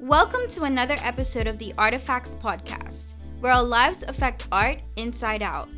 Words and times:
Welcome 0.00 0.48
to 0.52 0.62
another 0.62 0.96
episode 1.02 1.46
of 1.46 1.58
the 1.58 1.74
Artifacts 1.76 2.34
Podcast, 2.42 3.12
where 3.40 3.52
our 3.52 3.62
lives 3.62 4.02
affect 4.08 4.48
art 4.50 4.80
inside 4.96 5.42
out. 5.42 5.68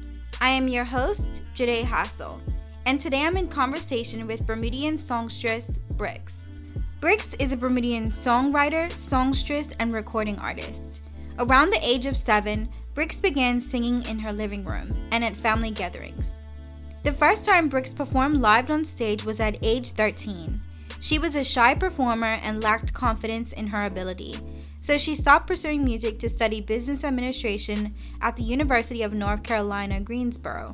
I 0.40 0.50
am 0.50 0.68
your 0.68 0.84
host, 0.84 1.42
Jade 1.54 1.84
Hassel, 1.84 2.38
and 2.86 3.00
today 3.00 3.22
I'm 3.22 3.36
in 3.36 3.48
conversation 3.48 4.28
with 4.28 4.46
Bermudian 4.46 4.96
songstress 4.96 5.70
Brix. 5.96 6.36
Brix 7.00 7.34
is 7.40 7.50
a 7.50 7.56
Bermudian 7.56 8.12
songwriter, 8.12 8.92
songstress, 8.92 9.70
and 9.80 9.92
recording 9.92 10.38
artist. 10.38 11.00
Around 11.40 11.70
the 11.70 11.84
age 11.84 12.06
of 12.06 12.16
seven, 12.16 12.68
Brix 12.94 13.20
began 13.20 13.60
singing 13.60 14.06
in 14.06 14.20
her 14.20 14.32
living 14.32 14.64
room 14.64 14.92
and 15.10 15.24
at 15.24 15.36
family 15.36 15.72
gatherings. 15.72 16.30
The 17.02 17.12
first 17.12 17.44
time 17.44 17.68
Brix 17.68 17.92
performed 17.92 18.36
live 18.36 18.70
on 18.70 18.84
stage 18.84 19.24
was 19.24 19.40
at 19.40 19.58
age 19.62 19.90
13. 19.90 20.60
She 21.02 21.18
was 21.18 21.34
a 21.34 21.42
shy 21.42 21.74
performer 21.74 22.34
and 22.44 22.62
lacked 22.62 22.94
confidence 22.94 23.52
in 23.52 23.66
her 23.66 23.86
ability, 23.86 24.36
so 24.80 24.96
she 24.96 25.16
stopped 25.16 25.48
pursuing 25.48 25.82
music 25.82 26.20
to 26.20 26.28
study 26.28 26.60
business 26.60 27.02
administration 27.02 27.96
at 28.20 28.36
the 28.36 28.44
University 28.44 29.02
of 29.02 29.12
North 29.12 29.42
Carolina, 29.42 30.00
Greensboro. 30.00 30.72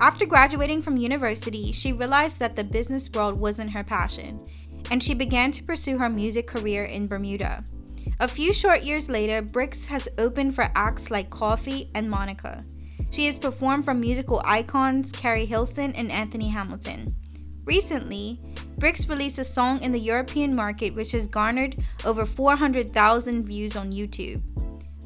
After 0.00 0.26
graduating 0.26 0.82
from 0.82 0.96
university, 0.96 1.70
she 1.70 1.92
realized 1.92 2.40
that 2.40 2.56
the 2.56 2.64
business 2.64 3.08
world 3.14 3.38
wasn't 3.38 3.70
her 3.70 3.84
passion, 3.84 4.44
and 4.90 5.00
she 5.00 5.14
began 5.14 5.52
to 5.52 5.62
pursue 5.62 5.98
her 5.98 6.08
music 6.08 6.48
career 6.48 6.86
in 6.86 7.06
Bermuda. 7.06 7.62
A 8.18 8.26
few 8.26 8.52
short 8.52 8.82
years 8.82 9.08
later, 9.08 9.40
Brix 9.40 9.84
has 9.84 10.08
opened 10.18 10.56
for 10.56 10.72
acts 10.74 11.12
like 11.12 11.30
Koffee 11.30 11.90
and 11.94 12.10
Monica. 12.10 12.64
She 13.10 13.26
has 13.26 13.38
performed 13.38 13.84
for 13.84 13.94
musical 13.94 14.42
icons 14.44 15.12
Keri 15.12 15.46
Hilson 15.46 15.94
and 15.94 16.10
Anthony 16.10 16.48
Hamilton. 16.48 17.14
Recently, 17.64 18.40
Brix 18.78 19.08
released 19.08 19.38
a 19.38 19.44
song 19.44 19.80
in 19.82 19.92
the 19.92 20.00
European 20.00 20.54
market 20.54 20.94
which 20.94 21.12
has 21.12 21.26
garnered 21.26 21.76
over 22.04 22.26
400,000 22.26 23.46
views 23.46 23.76
on 23.76 23.92
YouTube. 23.92 24.42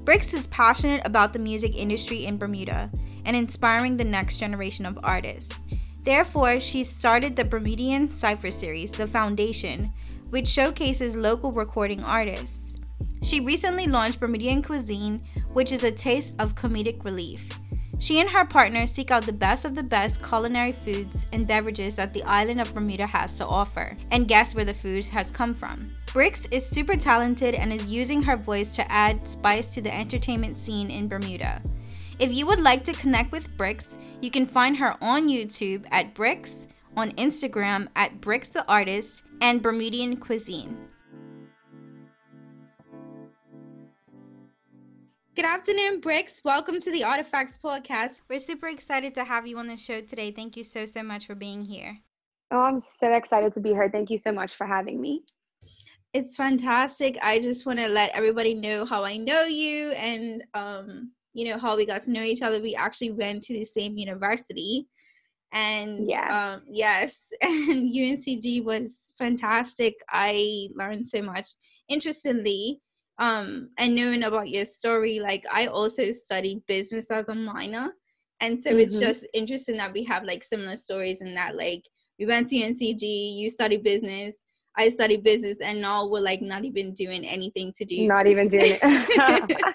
Brix 0.05 0.33
is 0.33 0.47
passionate 0.47 1.02
about 1.05 1.33
the 1.33 1.38
music 1.38 1.74
industry 1.77 2.24
in 2.24 2.39
Bermuda 2.39 2.91
and 3.27 3.36
inspiring 3.36 3.96
the 3.96 4.05
next 4.05 4.39
generation 4.39 4.86
of 4.86 4.98
artists. 5.05 5.55
Therefore, 6.02 6.58
she 6.58 6.83
started 6.83 7.36
the 7.36 7.44
Bermudian 7.44 8.08
Cypher 8.08 8.50
series, 8.50 8.91
The 8.91 9.06
Foundation, 9.06 9.92
which 10.30 10.48
showcases 10.48 11.14
local 11.14 11.52
recording 11.52 12.02
artists. 12.02 12.77
She 13.22 13.41
recently 13.41 13.86
launched 13.86 14.19
Bermudian 14.19 14.62
Cuisine, 14.62 15.22
which 15.52 15.72
is 15.72 15.84
a 15.84 15.92
taste 15.92 16.33
of 16.39 16.55
comedic 16.55 17.05
relief. 17.05 17.46
She 18.00 18.20
and 18.20 18.30
her 18.30 18.44
partner 18.44 18.86
seek 18.86 19.10
out 19.10 19.27
the 19.27 19.32
best 19.32 19.64
of 19.64 19.74
the 19.74 19.82
best 19.82 20.22
culinary 20.22 20.77
foods 20.84 21.27
and 21.32 21.48
beverages 21.48 21.96
that 21.96 22.12
the 22.12 22.22
island 22.22 22.60
of 22.60 22.72
Bermuda 22.72 23.06
has 23.06 23.36
to 23.38 23.46
offer, 23.46 23.96
and 24.12 24.28
guess 24.28 24.55
where 24.55 24.64
the 24.64 24.72
food 24.72 25.05
has 25.06 25.32
come 25.32 25.52
from. 25.52 25.92
Brix 26.06 26.46
is 26.52 26.64
super 26.64 26.96
talented 26.96 27.55
and 27.55 27.72
is 27.72 27.86
using 27.86 28.22
her 28.22 28.36
voice 28.36 28.77
to 28.77 28.90
add 28.90 29.28
spice 29.28 29.74
to 29.74 29.82
the 29.82 29.92
entertainment 29.92 30.56
scene 30.56 30.90
in 30.90 31.08
Bermuda. 31.08 31.60
If 32.20 32.32
you 32.32 32.46
would 32.46 32.60
like 32.60 32.84
to 32.84 32.92
connect 32.92 33.32
with 33.32 33.56
Brix, 33.56 33.96
you 34.20 34.30
can 34.30 34.46
find 34.46 34.77
her 34.77 34.96
on 35.02 35.28
YouTube 35.28 35.84
at 35.90 36.14
Brix, 36.14 36.68
on 36.96 37.12
Instagram 37.12 37.88
at 37.96 38.20
Brix 38.20 38.52
the 38.52 38.66
Artist, 38.68 39.22
and 39.40 39.62
Bermudian 39.62 40.16
Cuisine. 40.16 40.88
Good 45.39 45.44
afternoon, 45.44 46.00
Brix. 46.00 46.42
Welcome 46.42 46.81
to 46.81 46.91
the 46.91 47.05
Artifacts 47.05 47.56
Podcast. 47.62 48.19
We're 48.28 48.41
super 48.41 48.67
excited 48.67 49.14
to 49.14 49.22
have 49.22 49.47
you 49.47 49.56
on 49.58 49.69
the 49.69 49.77
show 49.77 50.00
today. 50.00 50.33
Thank 50.33 50.56
you 50.56 50.64
so, 50.64 50.84
so 50.84 51.00
much 51.00 51.28
for 51.28 51.36
being 51.36 51.64
here. 51.64 51.97
Oh, 52.50 52.58
I'm 52.58 52.80
so 52.80 53.12
excited 53.12 53.55
to 53.55 53.61
be 53.61 53.69
here. 53.69 53.89
Thank 53.89 54.11
you 54.11 54.19
so 54.19 54.33
much 54.33 54.56
for 54.56 54.67
having 54.67 55.00
me. 55.00 55.22
It's 56.12 56.34
fantastic. 56.34 57.19
I 57.22 57.39
just 57.39 57.67
want 57.67 57.78
to 57.78 57.86
let 57.86 58.11
everybody 58.17 58.53
know 58.53 58.84
how 58.84 59.05
I 59.05 59.17
know 59.17 59.45
you 59.45 59.92
and, 59.92 60.42
um, 60.55 61.12
you 61.35 61.48
know, 61.48 61.57
how 61.57 61.77
we 61.77 61.86
got 61.86 62.02
to 62.02 62.11
know 62.11 62.23
each 62.23 62.42
other. 62.42 62.61
We 62.61 62.74
actually 62.74 63.12
went 63.12 63.45
to 63.45 63.52
the 63.52 63.64
same 63.64 63.96
university. 63.96 64.89
And 65.52 66.08
yeah. 66.08 66.57
Um, 66.57 66.64
yes, 66.68 67.29
and 67.42 67.95
UNCG 67.95 68.64
was 68.64 68.96
fantastic. 69.17 69.95
I 70.11 70.70
learned 70.74 71.07
so 71.07 71.23
much. 71.23 71.46
Interestingly, 71.89 72.80
um 73.18 73.70
and 73.79 73.95
knowing 73.95 74.23
about 74.24 74.48
your 74.48 74.64
story 74.64 75.20
like 75.20 75.45
i 75.52 75.67
also 75.67 76.11
studied 76.11 76.64
business 76.67 77.06
as 77.11 77.29
a 77.29 77.34
minor 77.34 77.90
and 78.40 78.61
so 78.61 78.70
mm-hmm. 78.70 78.80
it's 78.80 78.98
just 78.98 79.27
interesting 79.34 79.77
that 79.77 79.92
we 79.92 80.05
have 80.05 80.24
like 80.24 80.45
similar 80.45 80.77
stories 80.77 81.20
in 81.20 81.34
that 81.34 81.56
like 81.56 81.83
we 82.18 82.27
went 82.27 82.48
to 82.48 82.56
uncg 82.56 83.02
you 83.02 83.51
studied 83.51 83.83
business 83.83 84.42
i 84.77 84.89
studied 84.89 85.24
business 85.24 85.58
and 85.61 85.80
now 85.80 86.06
we're 86.06 86.20
like 86.20 86.42
not 86.42 86.64
even 86.64 86.95
doing 86.95 87.24
anything 87.24 87.73
to 87.77 87.84
do 87.84 88.06
not 88.06 88.27
even 88.27 88.48
doing 88.48 88.79
it 88.80 88.80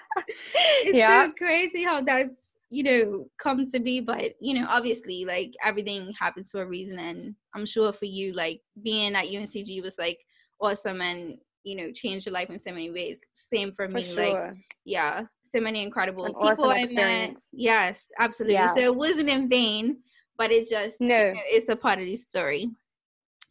it's 0.84 0.96
yeah. 0.96 1.26
so 1.26 1.32
crazy 1.32 1.84
how 1.84 2.00
that's 2.00 2.38
you 2.70 2.82
know 2.82 3.26
come 3.38 3.70
to 3.70 3.78
be 3.78 4.00
but 4.00 4.34
you 4.40 4.58
know 4.58 4.66
obviously 4.68 5.24
like 5.24 5.52
everything 5.62 6.12
happens 6.18 6.50
for 6.50 6.62
a 6.62 6.66
reason 6.66 6.98
and 6.98 7.34
i'm 7.54 7.66
sure 7.66 7.92
for 7.92 8.06
you 8.06 8.32
like 8.32 8.60
being 8.82 9.14
at 9.14 9.26
uncg 9.26 9.82
was 9.82 9.98
like 9.98 10.18
awesome 10.60 11.00
and 11.00 11.38
you 11.64 11.76
know 11.76 11.90
changed 11.90 12.26
your 12.26 12.32
life 12.32 12.50
in 12.50 12.58
so 12.58 12.70
many 12.70 12.90
ways. 12.90 13.20
Same 13.32 13.72
for, 13.72 13.88
for 13.88 13.96
me 13.96 14.06
sure. 14.06 14.46
like 14.48 14.54
yeah 14.84 15.24
so 15.54 15.60
many 15.60 15.82
incredible 15.82 16.24
An 16.24 16.32
people 16.32 16.66
awesome 16.66 16.90
i 16.90 16.92
met. 16.92 17.36
yes 17.52 18.08
absolutely. 18.18 18.54
Yeah. 18.54 18.74
so 18.74 18.80
it 18.80 18.94
wasn't 18.94 19.28
in 19.28 19.48
vain 19.48 19.98
but 20.36 20.50
it's 20.50 20.68
just 20.68 21.00
no. 21.00 21.28
you 21.28 21.34
know, 21.34 21.40
it's 21.46 21.68
a 21.68 21.76
part 21.76 22.00
of 22.00 22.06
the 22.06 22.16
story. 22.16 22.70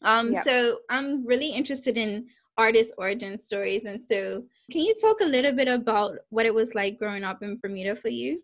Um 0.01 0.33
yep. 0.33 0.43
so 0.43 0.79
i'm 0.89 1.25
really 1.25 1.49
interested 1.49 1.97
in 1.97 2.27
artist 2.57 2.91
origin 2.97 3.39
stories 3.39 3.85
and 3.85 4.01
so 4.01 4.43
can 4.71 4.81
you 4.81 4.93
talk 5.01 5.21
a 5.21 5.25
little 5.25 5.53
bit 5.53 5.67
about 5.67 6.17
what 6.29 6.45
it 6.45 6.53
was 6.53 6.75
like 6.75 6.99
growing 6.99 7.23
up 7.23 7.41
in 7.41 7.57
bermuda 7.61 7.95
for 7.95 8.09
you? 8.09 8.43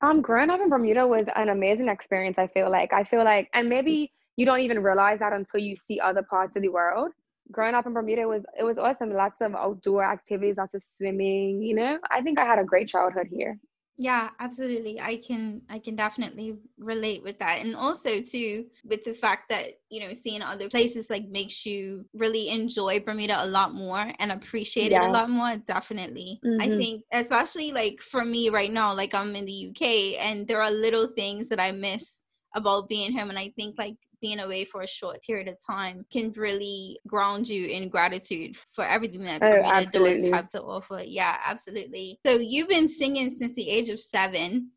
Um 0.00 0.20
growing 0.22 0.50
up 0.50 0.60
in 0.60 0.70
bermuda 0.70 1.06
was 1.06 1.26
an 1.34 1.48
amazing 1.48 1.88
experience 1.88 2.38
i 2.38 2.46
feel 2.46 2.70
like. 2.70 2.92
I 2.92 3.04
feel 3.04 3.24
like 3.24 3.48
and 3.52 3.68
maybe 3.68 4.12
you 4.36 4.46
don't 4.46 4.60
even 4.60 4.82
realize 4.82 5.18
that 5.18 5.32
until 5.32 5.60
you 5.60 5.74
see 5.74 5.98
other 5.98 6.22
parts 6.22 6.56
of 6.56 6.62
the 6.62 6.68
world 6.68 7.10
growing 7.50 7.74
up 7.74 7.86
in 7.86 7.92
Bermuda 7.92 8.28
was 8.28 8.42
it 8.58 8.64
was 8.64 8.78
awesome. 8.78 9.12
Lots 9.12 9.36
of 9.40 9.54
outdoor 9.54 10.04
activities, 10.04 10.56
lots 10.56 10.74
of 10.74 10.82
swimming. 10.96 11.62
You 11.62 11.74
know, 11.74 11.98
I 12.10 12.22
think 12.22 12.38
I 12.38 12.44
had 12.44 12.58
a 12.58 12.64
great 12.64 12.88
childhood 12.88 13.28
here. 13.30 13.58
Yeah, 13.98 14.28
absolutely. 14.40 15.00
I 15.00 15.22
can 15.26 15.62
I 15.70 15.78
can 15.78 15.96
definitely 15.96 16.58
relate 16.78 17.22
with 17.22 17.38
that. 17.38 17.60
And 17.60 17.74
also 17.74 18.20
too 18.20 18.66
with 18.84 19.04
the 19.04 19.14
fact 19.14 19.48
that, 19.48 19.78
you 19.88 20.00
know, 20.00 20.12
seeing 20.12 20.42
other 20.42 20.68
places 20.68 21.08
like 21.08 21.26
makes 21.28 21.64
you 21.64 22.04
really 22.12 22.50
enjoy 22.50 23.00
Bermuda 23.00 23.42
a 23.42 23.46
lot 23.46 23.74
more 23.74 24.12
and 24.18 24.32
appreciate 24.32 24.90
yeah. 24.90 25.04
it 25.04 25.08
a 25.08 25.12
lot 25.12 25.30
more. 25.30 25.56
Definitely. 25.56 26.40
Mm-hmm. 26.44 26.60
I 26.60 26.78
think 26.78 27.04
especially 27.12 27.72
like 27.72 28.00
for 28.02 28.24
me 28.24 28.50
right 28.50 28.70
now, 28.70 28.92
like 28.92 29.14
I'm 29.14 29.34
in 29.34 29.46
the 29.46 29.70
UK 29.70 30.22
and 30.22 30.46
there 30.46 30.60
are 30.60 30.70
little 30.70 31.08
things 31.16 31.48
that 31.48 31.60
I 31.60 31.72
miss 31.72 32.20
about 32.54 32.88
being 32.88 33.16
home 33.16 33.30
and 33.30 33.38
I 33.38 33.52
think 33.56 33.76
like 33.78 33.96
being 34.20 34.40
away 34.40 34.64
for 34.64 34.82
a 34.82 34.88
short 34.88 35.22
period 35.22 35.48
of 35.48 35.56
time 35.64 36.04
can 36.12 36.32
really 36.36 36.98
ground 37.06 37.48
you 37.48 37.66
in 37.66 37.88
gratitude 37.88 38.56
for 38.74 38.84
everything 38.84 39.22
that 39.24 39.42
oh, 39.42 39.50
Bermuda 39.50 40.14
does 40.14 40.24
have 40.32 40.48
to 40.50 40.62
offer. 40.62 41.02
Yeah, 41.04 41.36
absolutely. 41.44 42.18
So 42.26 42.36
you've 42.36 42.68
been 42.68 42.88
singing 42.88 43.30
since 43.30 43.54
the 43.54 43.68
age 43.68 43.88
of 43.88 44.00
seven 44.00 44.70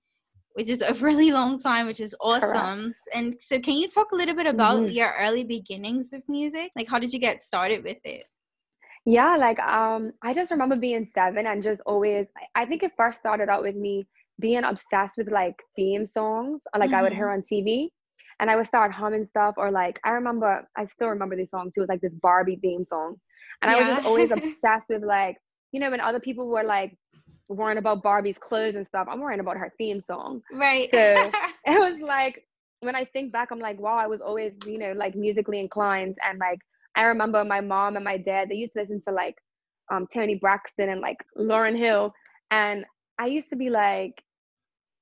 which 0.53 0.67
is 0.67 0.81
a 0.81 0.93
really 0.95 1.31
long 1.31 1.57
time, 1.57 1.85
which 1.85 2.01
is 2.01 2.15
awesome. 2.19 2.51
Correct. 2.51 2.99
And 3.13 3.35
so, 3.39 3.59
can 3.59 3.75
you 3.75 3.87
talk 3.87 4.11
a 4.11 4.15
little 4.15 4.35
bit 4.35 4.47
about 4.47 4.77
mm-hmm. 4.77 4.91
your 4.91 5.13
early 5.17 5.43
beginnings 5.43 6.09
with 6.11 6.23
music? 6.27 6.71
Like, 6.75 6.89
how 6.89 6.99
did 6.99 7.13
you 7.13 7.19
get 7.19 7.41
started 7.41 7.83
with 7.83 7.99
it? 8.03 8.23
Yeah, 9.05 9.37
like 9.37 9.59
um, 9.59 10.11
I 10.21 10.33
just 10.33 10.51
remember 10.51 10.75
being 10.75 11.07
seven 11.13 11.47
and 11.47 11.63
just 11.63 11.81
always. 11.85 12.27
I 12.55 12.65
think 12.65 12.83
it 12.83 12.91
first 12.97 13.19
started 13.19 13.47
out 13.47 13.63
with 13.63 13.75
me 13.75 14.05
being 14.39 14.63
obsessed 14.63 15.17
with 15.17 15.31
like 15.31 15.55
theme 15.75 16.05
songs, 16.05 16.61
like 16.77 16.87
mm-hmm. 16.87 16.95
I 16.95 17.01
would 17.03 17.13
hear 17.13 17.27
mm-hmm. 17.27 17.57
on 17.57 17.65
TV 17.65 17.89
and 18.39 18.49
I 18.49 18.55
would 18.55 18.67
start 18.67 18.91
humming 18.91 19.27
stuff 19.27 19.55
or 19.57 19.71
like 19.71 19.99
I 20.03 20.11
remember 20.11 20.67
I 20.77 20.85
still 20.85 21.09
remember 21.09 21.35
this 21.35 21.49
song 21.51 21.65
too. 21.67 21.81
It 21.81 21.81
was 21.81 21.89
like 21.89 22.01
this 22.01 22.13
Barbie 22.13 22.59
theme 22.61 22.85
song. 22.89 23.15
And 23.61 23.71
yeah. 23.71 23.77
I 23.77 23.79
was 23.79 23.89
just 23.89 24.07
always 24.07 24.31
obsessed 24.31 24.89
with 24.89 25.03
like, 25.03 25.37
you 25.71 25.79
know, 25.79 25.91
when 25.91 25.99
other 25.99 26.19
people 26.19 26.47
were 26.47 26.63
like 26.63 26.97
worrying 27.49 27.77
about 27.77 28.03
Barbie's 28.03 28.37
clothes 28.37 28.75
and 28.75 28.87
stuff, 28.87 29.07
I'm 29.09 29.19
worrying 29.19 29.41
about 29.41 29.57
her 29.57 29.73
theme 29.77 30.01
song. 30.07 30.41
Right. 30.51 30.89
So 30.91 31.31
it 31.65 31.79
was 31.79 31.99
like 32.01 32.45
when 32.81 32.95
I 32.95 33.05
think 33.05 33.33
back, 33.33 33.49
I'm 33.51 33.59
like, 33.59 33.79
wow, 33.79 33.97
I 33.97 34.07
was 34.07 34.21
always, 34.21 34.53
you 34.65 34.77
know, 34.77 34.93
like 34.93 35.15
musically 35.15 35.59
inclined 35.59 36.17
and 36.27 36.39
like 36.39 36.59
I 36.95 37.03
remember 37.03 37.43
my 37.43 37.61
mom 37.61 37.95
and 37.97 38.05
my 38.05 38.17
dad, 38.17 38.49
they 38.49 38.55
used 38.55 38.73
to 38.73 38.81
listen 38.81 39.01
to 39.07 39.13
like 39.13 39.35
um 39.91 40.07
Toni 40.13 40.35
Braxton 40.35 40.89
and 40.89 41.01
like 41.01 41.17
Lauryn 41.37 41.77
Hill. 41.77 42.13
And 42.51 42.85
I 43.19 43.27
used 43.27 43.49
to 43.49 43.57
be 43.57 43.69
like, 43.69 44.13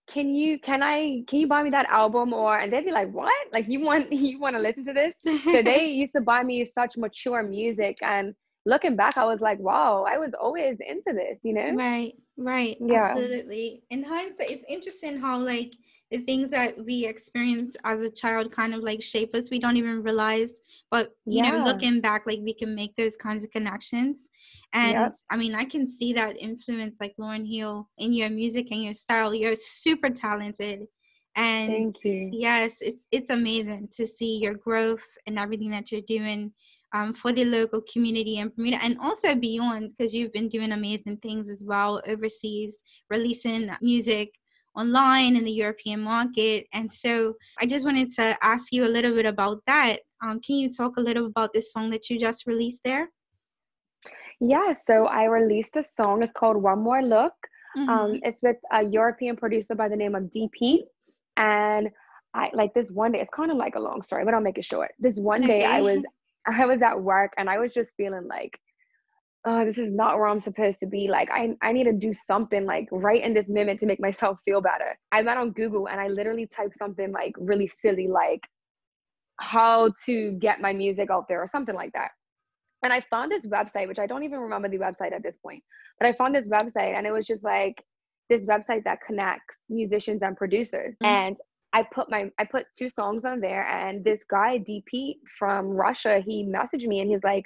can 0.07 0.33
you 0.33 0.59
can 0.59 0.81
i 0.81 1.23
can 1.27 1.39
you 1.39 1.47
buy 1.47 1.61
me 1.61 1.69
that 1.69 1.85
album 1.89 2.33
or 2.33 2.57
and 2.57 2.71
they'd 2.71 2.85
be 2.85 2.91
like 2.91 3.11
what? 3.11 3.33
Like 3.51 3.65
you 3.67 3.81
want 3.81 4.11
you 4.29 4.39
want 4.39 4.55
to 4.55 4.61
listen 4.61 4.85
to 4.85 4.93
this? 4.93 5.13
So 5.43 5.61
they 5.61 5.87
used 5.87 6.13
to 6.15 6.21
buy 6.21 6.43
me 6.43 6.65
such 6.65 6.97
mature 6.97 7.43
music 7.43 7.97
and 8.01 8.33
looking 8.65 8.97
back 8.97 9.17
i 9.17 9.23
was 9.23 9.39
like 9.39 9.59
wow 9.59 10.05
i 10.07 10.17
was 10.17 10.31
always 10.39 10.77
into 10.85 11.13
this 11.13 11.37
you 11.43 11.53
know? 11.53 11.71
Right 11.73 12.13
right 12.37 12.77
yeah. 12.79 13.11
absolutely. 13.11 13.83
In 13.89 14.03
hindsight 14.03 14.51
it's 14.51 14.65
interesting 14.67 15.19
how 15.19 15.37
like 15.39 15.73
the 16.11 16.19
things 16.19 16.49
that 16.51 16.77
we 16.85 17.05
experience 17.05 17.75
as 17.83 18.01
a 18.01 18.09
child 18.09 18.51
kind 18.51 18.73
of 18.73 18.81
like 18.81 19.01
shape 19.01 19.33
us 19.35 19.49
we 19.51 19.59
don't 19.59 19.77
even 19.77 20.03
realize 20.03 20.53
but 20.89 21.11
you 21.25 21.43
yeah. 21.43 21.51
know 21.51 21.63
looking 21.63 21.99
back 21.99 22.25
like 22.25 22.39
we 22.43 22.53
can 22.53 22.73
make 22.73 22.95
those 22.95 23.15
kinds 23.15 23.43
of 23.43 23.51
connections 23.51 24.29
and 24.73 24.93
yep. 24.93 25.15
i 25.29 25.37
mean 25.37 25.53
i 25.55 25.63
can 25.63 25.89
see 25.89 26.13
that 26.13 26.37
influence 26.37 26.95
like 26.99 27.15
lauryn 27.19 27.47
hill 27.47 27.89
in 27.97 28.13
your 28.13 28.29
music 28.29 28.67
and 28.71 28.83
your 28.83 28.93
style 28.93 29.33
you're 29.33 29.55
super 29.55 30.09
talented 30.09 30.87
and 31.35 31.69
Thank 31.69 32.03
you. 32.03 32.29
yes 32.31 32.77
it's 32.81 33.07
it's 33.11 33.29
amazing 33.29 33.89
to 33.95 34.07
see 34.07 34.37
your 34.37 34.55
growth 34.55 35.05
and 35.25 35.37
everything 35.37 35.71
that 35.71 35.91
you're 35.91 36.01
doing 36.01 36.53
um, 36.93 37.13
for 37.13 37.33
the 37.33 37.43
local 37.43 37.81
community 37.91 38.37
in 38.37 38.51
Bermuda 38.55 38.79
and 38.81 38.97
also 38.99 39.35
beyond 39.35 39.91
because 39.91 40.13
you've 40.13 40.31
been 40.31 40.47
doing 40.47 40.71
amazing 40.71 41.17
things 41.17 41.49
as 41.49 41.61
well 41.61 42.01
overseas, 42.07 42.81
releasing 43.09 43.69
music 43.81 44.33
online 44.77 45.35
in 45.35 45.43
the 45.43 45.51
European 45.51 46.01
market. 46.01 46.67
And 46.73 46.91
so 46.91 47.35
I 47.59 47.65
just 47.65 47.85
wanted 47.85 48.11
to 48.13 48.37
ask 48.41 48.71
you 48.71 48.85
a 48.85 48.87
little 48.87 49.13
bit 49.13 49.25
about 49.25 49.61
that. 49.65 50.01
Um, 50.21 50.39
can 50.39 50.55
you 50.55 50.69
talk 50.69 50.97
a 50.97 51.01
little 51.01 51.25
about 51.25 51.53
this 51.53 51.71
song 51.71 51.89
that 51.89 52.09
you 52.09 52.19
just 52.19 52.45
released 52.45 52.81
there? 52.83 53.09
Yeah, 54.39 54.73
so 54.85 55.07
I 55.07 55.25
released 55.25 55.75
a 55.77 55.85
song. 55.95 56.21
It's 56.21 56.33
called 56.33 56.61
One 56.61 56.79
More 56.79 57.01
Look. 57.01 57.33
Mm-hmm. 57.75 57.89
Um, 57.89 58.19
it's 58.23 58.41
with 58.41 58.57
a 58.71 58.83
European 58.83 59.35
producer 59.35 59.75
by 59.75 59.89
the 59.89 59.95
name 59.95 60.15
of 60.15 60.23
DP. 60.23 60.79
And 61.37 61.89
I 62.33 62.51
like 62.53 62.73
this 62.73 62.89
one 62.91 63.13
day, 63.13 63.21
it's 63.21 63.33
kind 63.35 63.51
of 63.51 63.57
like 63.57 63.75
a 63.75 63.79
long 63.79 64.01
story, 64.03 64.25
but 64.25 64.33
I'll 64.33 64.41
make 64.41 64.57
it 64.57 64.65
short. 64.65 64.93
This 64.99 65.17
one 65.17 65.41
day 65.41 65.65
I 65.65 65.81
was 65.81 66.03
I 66.47 66.65
was 66.65 66.81
at 66.81 67.01
work 67.01 67.33
and 67.37 67.49
I 67.49 67.57
was 67.59 67.73
just 67.73 67.89
feeling 67.97 68.27
like, 68.27 68.57
oh, 69.49 69.63
this 69.63 69.77
is 69.77 69.91
not 69.93 70.17
where 70.17 70.27
I'm 70.27 70.41
supposed 70.41 70.77
to 70.81 70.87
be. 70.87 71.07
Like, 71.07 71.31
I, 71.31 71.55
I 71.61 71.71
need 71.71 71.85
to 71.85 71.93
do 71.93 72.13
something 72.27 72.65
like 72.65 72.89
right 72.91 73.23
in 73.23 73.33
this 73.33 73.47
minute 73.47 73.79
to 73.79 73.85
make 73.85 73.99
myself 73.99 74.37
feel 74.43 74.59
better. 74.59 74.99
I 75.13 75.21
went 75.21 75.39
on 75.39 75.51
Google 75.51 75.87
and 75.87 76.01
I 76.01 76.09
literally 76.09 76.47
typed 76.47 76.77
something 76.77 77.13
like 77.13 77.33
really 77.37 77.71
silly, 77.81 78.09
like 78.09 78.41
how 79.39 79.93
to 80.05 80.31
get 80.33 80.59
my 80.59 80.73
music 80.73 81.09
out 81.09 81.29
there 81.29 81.41
or 81.41 81.47
something 81.49 81.75
like 81.75 81.93
that. 81.93 82.09
And 82.83 82.91
I 82.91 82.99
found 83.09 83.31
this 83.31 83.45
website, 83.45 83.87
which 83.87 83.99
I 83.99 84.05
don't 84.05 84.23
even 84.23 84.39
remember 84.39 84.67
the 84.67 84.79
website 84.79 85.13
at 85.13 85.23
this 85.23 85.37
point, 85.41 85.63
but 85.97 86.09
I 86.09 86.11
found 86.11 86.35
this 86.35 86.45
website 86.47 86.97
and 86.97 87.07
it 87.07 87.11
was 87.11 87.25
just 87.25 87.43
like 87.43 87.81
this 88.29 88.41
website 88.41 88.83
that 88.83 88.99
connects 89.07 89.55
musicians 89.69 90.21
and 90.23 90.35
producers. 90.35 90.93
Mm-hmm. 91.01 91.05
And 91.05 91.37
I 91.71 91.83
put 91.93 92.11
my 92.11 92.29
I 92.37 92.43
put 92.43 92.65
two 92.77 92.89
songs 92.89 93.23
on 93.23 93.39
there 93.39 93.65
and 93.65 94.03
this 94.03 94.19
guy 94.29 94.59
DP 94.59 95.15
from 95.37 95.67
Russia 95.67 96.21
he 96.25 96.45
messaged 96.45 96.85
me 96.85 96.99
and 96.99 97.09
he's 97.09 97.23
like 97.23 97.45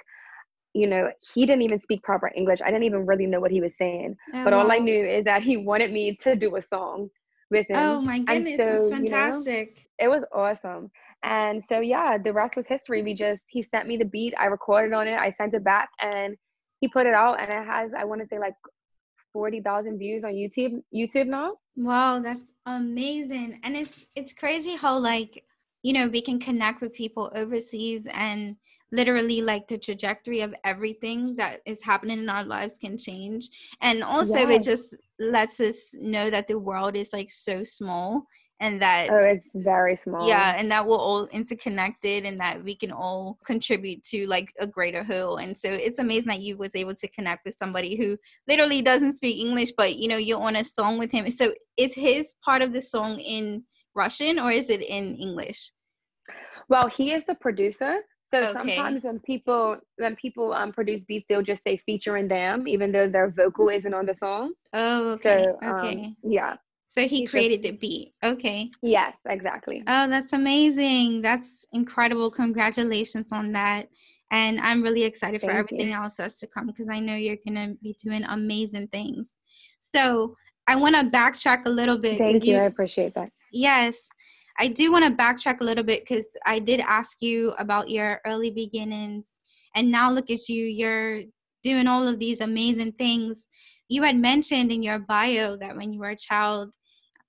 you 0.74 0.86
know 0.86 1.10
he 1.34 1.46
didn't 1.46 1.62
even 1.62 1.80
speak 1.80 2.02
proper 2.02 2.30
English. 2.34 2.60
I 2.64 2.70
didn't 2.70 2.84
even 2.84 3.06
really 3.06 3.26
know 3.26 3.40
what 3.40 3.50
he 3.50 3.60
was 3.60 3.72
saying. 3.78 4.16
Oh, 4.34 4.44
but 4.44 4.52
wow. 4.52 4.60
all 4.60 4.72
I 4.72 4.78
knew 4.78 5.04
is 5.04 5.24
that 5.24 5.42
he 5.42 5.56
wanted 5.56 5.92
me 5.92 6.16
to 6.22 6.34
do 6.34 6.56
a 6.56 6.62
song 6.62 7.08
with 7.50 7.66
him. 7.68 7.76
Oh 7.76 8.00
my 8.00 8.18
goodness. 8.18 8.58
so, 8.58 8.64
that's 8.64 8.88
fantastic 8.88 9.86
you 10.00 10.06
know, 10.06 10.06
it 10.06 10.08
was 10.08 10.24
awesome. 10.32 10.90
And 11.22 11.62
so 11.68 11.80
yeah 11.80 12.18
the 12.18 12.32
rest 12.32 12.56
was 12.56 12.66
history. 12.68 13.02
We 13.02 13.14
just 13.14 13.42
he 13.48 13.62
sent 13.62 13.86
me 13.86 13.96
the 13.96 14.04
beat. 14.04 14.34
I 14.38 14.46
recorded 14.46 14.94
on 14.94 15.06
it. 15.06 15.18
I 15.18 15.34
sent 15.38 15.54
it 15.54 15.64
back 15.64 15.88
and 16.00 16.36
he 16.80 16.88
put 16.88 17.06
it 17.06 17.14
out 17.14 17.40
and 17.40 17.50
it 17.50 17.66
has 17.66 17.92
I 17.96 18.04
want 18.04 18.22
to 18.22 18.26
say 18.26 18.38
like 18.38 18.54
40,000 19.32 19.98
views 19.98 20.24
on 20.24 20.32
YouTube 20.32 20.82
YouTube 20.94 21.26
now. 21.26 21.54
Wow, 21.76 22.20
that's 22.20 22.52
amazing. 22.66 23.60
And 23.62 23.76
it's 23.76 24.06
it's 24.14 24.32
crazy 24.32 24.76
how 24.76 24.98
like, 24.98 25.44
you 25.82 25.92
know, 25.92 26.08
we 26.08 26.22
can 26.22 26.38
connect 26.38 26.80
with 26.80 26.92
people 26.92 27.32
overseas 27.34 28.06
and 28.12 28.56
literally 28.92 29.40
like 29.40 29.66
the 29.66 29.78
trajectory 29.78 30.42
of 30.42 30.54
everything 30.64 31.34
that 31.36 31.60
is 31.66 31.82
happening 31.82 32.18
in 32.18 32.28
our 32.28 32.44
lives 32.44 32.78
can 32.78 32.96
change. 32.98 33.48
And 33.80 34.04
also 34.04 34.38
yes. 34.38 34.50
it 34.50 34.62
just 34.62 34.96
lets 35.18 35.60
us 35.60 35.94
know 35.98 36.30
that 36.30 36.46
the 36.46 36.58
world 36.58 36.94
is 36.94 37.12
like 37.12 37.30
so 37.30 37.64
small 37.64 38.26
and 38.62 38.80
that 38.80 39.10
oh 39.10 39.16
it's 39.16 39.48
very 39.56 39.96
small 39.96 40.26
yeah 40.26 40.54
and 40.56 40.70
that 40.70 40.86
we're 40.86 40.96
all 40.96 41.26
interconnected 41.32 42.24
and 42.24 42.38
that 42.38 42.62
we 42.62 42.76
can 42.76 42.92
all 42.92 43.36
contribute 43.44 44.02
to 44.04 44.24
like 44.28 44.52
a 44.60 44.66
greater 44.66 45.02
whole 45.02 45.38
and 45.38 45.56
so 45.56 45.68
it's 45.68 45.98
amazing 45.98 46.28
that 46.28 46.40
you 46.40 46.56
was 46.56 46.76
able 46.76 46.94
to 46.94 47.08
connect 47.08 47.44
with 47.44 47.56
somebody 47.56 47.96
who 47.96 48.16
literally 48.46 48.80
doesn't 48.80 49.16
speak 49.16 49.44
english 49.44 49.72
but 49.76 49.96
you 49.96 50.06
know 50.06 50.16
you're 50.16 50.40
on 50.40 50.56
a 50.56 50.64
song 50.64 50.96
with 50.96 51.10
him 51.10 51.28
so 51.28 51.52
is 51.76 51.92
his 51.92 52.34
part 52.44 52.62
of 52.62 52.72
the 52.72 52.80
song 52.80 53.18
in 53.18 53.64
russian 53.96 54.38
or 54.38 54.52
is 54.52 54.70
it 54.70 54.80
in 54.80 55.16
english 55.16 55.72
well 56.68 56.86
he 56.86 57.12
is 57.12 57.24
the 57.26 57.34
producer 57.34 57.96
so 58.32 58.44
okay. 58.44 58.76
sometimes 58.76 59.04
when 59.04 59.20
people 59.20 59.76
when 59.98 60.16
people 60.16 60.52
um 60.52 60.72
produce 60.72 61.02
beats, 61.06 61.26
they'll 61.28 61.42
just 61.42 61.62
say 61.64 61.76
featuring 61.84 62.28
them, 62.28 62.66
even 62.66 62.90
though 62.90 63.08
their 63.08 63.30
vocal 63.30 63.68
isn't 63.68 63.92
on 63.92 64.06
the 64.06 64.14
song. 64.14 64.52
Oh, 64.72 65.10
okay. 65.12 65.44
So, 65.44 65.68
okay. 65.68 66.04
Um, 66.04 66.16
yeah. 66.22 66.56
So 66.88 67.06
he 67.08 67.26
created 67.26 67.62
the 67.62 67.72
beat. 67.72 68.12
Okay. 68.22 68.70
Yes, 68.82 69.14
exactly. 69.26 69.82
Oh, 69.86 70.08
that's 70.08 70.34
amazing. 70.34 71.22
That's 71.22 71.64
incredible. 71.72 72.30
Congratulations 72.30 73.32
on 73.32 73.52
that. 73.52 73.88
And 74.30 74.60
I'm 74.60 74.82
really 74.82 75.04
excited 75.04 75.40
Thank 75.40 75.52
for 75.52 75.58
everything 75.58 75.90
you. 75.90 75.94
else 75.94 76.14
that's 76.14 76.38
to 76.40 76.46
come 76.46 76.66
because 76.66 76.88
I 76.90 77.00
know 77.00 77.14
you're 77.14 77.38
going 77.46 77.54
to 77.54 77.78
be 77.82 77.96
doing 78.02 78.24
amazing 78.24 78.88
things. 78.88 79.34
So 79.78 80.36
I 80.66 80.76
want 80.76 80.94
to 80.94 81.04
backtrack 81.04 81.64
a 81.64 81.70
little 81.70 81.98
bit. 81.98 82.18
Thank 82.18 82.44
you. 82.44 82.54
you. 82.54 82.60
I 82.60 82.64
appreciate 82.64 83.14
that. 83.14 83.30
Yes. 83.52 84.08
I 84.58 84.68
do 84.68 84.92
want 84.92 85.04
to 85.04 85.22
backtrack 85.22 85.60
a 85.60 85.64
little 85.64 85.84
bit 85.84 86.02
because 86.02 86.36
I 86.46 86.58
did 86.58 86.80
ask 86.80 87.20
you 87.20 87.50
about 87.58 87.90
your 87.90 88.20
early 88.26 88.50
beginnings. 88.50 89.28
And 89.74 89.90
now 89.90 90.10
look 90.10 90.30
at 90.30 90.48
you. 90.48 90.64
You're 90.64 91.22
doing 91.62 91.86
all 91.86 92.06
of 92.06 92.18
these 92.18 92.40
amazing 92.40 92.92
things. 92.92 93.48
You 93.88 94.02
had 94.02 94.16
mentioned 94.16 94.70
in 94.70 94.82
your 94.82 94.98
bio 94.98 95.56
that 95.56 95.76
when 95.76 95.92
you 95.92 96.00
were 96.00 96.10
a 96.10 96.16
child, 96.16 96.72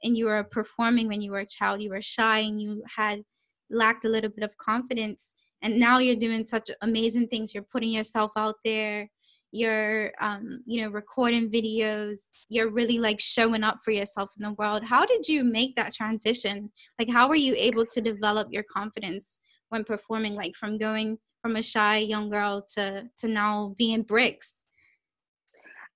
and 0.04 0.18
you 0.18 0.25
were 0.25 0.44
performing 0.44 1.08
when 1.08 1.22
you 1.22 1.31
were 1.31 1.40
a 1.40 1.46
child 1.46 1.81
you 1.81 1.90
were 1.90 2.02
shy 2.02 2.40
and 2.40 2.62
you 2.62 2.84
had 2.96 3.24
lacked 3.70 4.06
a 4.06 4.10
little 4.10 4.30
bit 4.30 4.44
of 4.44 4.56
confidence 4.58 5.34
and 5.62 5.80
now 5.80 5.98
you're 5.98 6.16
doing 6.16 6.46
such 6.46 6.70
amazing 6.81 7.28
things 7.28 7.54
you're 7.54 7.64
putting 7.72 7.92
yourself 7.92 8.31
out 8.38 8.56
there 8.64 9.10
you're 9.54 10.12
um, 10.20 10.62
you 10.66 10.82
know 10.82 10.90
recording 10.90 11.50
videos 11.50 12.28
you're 12.50 12.72
really 12.72 12.98
like 12.98 13.20
showing 13.20 13.64
up 13.64 13.80
for 13.86 13.92
yourself 13.92 14.32
in 14.38 14.44
the 14.44 14.54
world 14.54 14.84
how 14.84 15.06
did 15.06 15.28
you 15.28 15.44
make 15.44 15.76
that 15.76 15.94
transition 15.94 16.72
like 17.00 17.10
how 17.10 17.30
were 17.30 17.36
you 17.36 17.54
able 17.56 17.86
to 17.86 18.02
develop 18.02 18.48
your 18.52 18.64
confidence 18.64 19.40
when 19.70 19.84
performing 19.84 20.34
like 20.34 20.56
from 20.56 20.78
going 20.78 21.18
from 21.42 21.56
a 21.56 21.62
shy 21.62 21.98
young 21.98 22.30
girl 22.30 22.66
to 22.76 23.04
to 23.18 23.28
now 23.28 23.76
being 23.78 24.04
Brix 24.04 24.52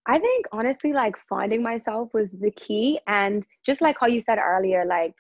I 0.10 0.20
think 0.20 0.46
honestly, 0.54 0.94
like 0.94 1.16
finding 1.28 1.62
myself 1.62 2.10
was 2.14 2.30
the 2.40 2.52
key. 2.52 2.98
And 3.08 3.44
just 3.66 3.82
like 3.82 3.98
how 4.00 4.08
you 4.08 4.24
said 4.26 4.40
earlier, 4.40 4.86
like, 4.86 5.14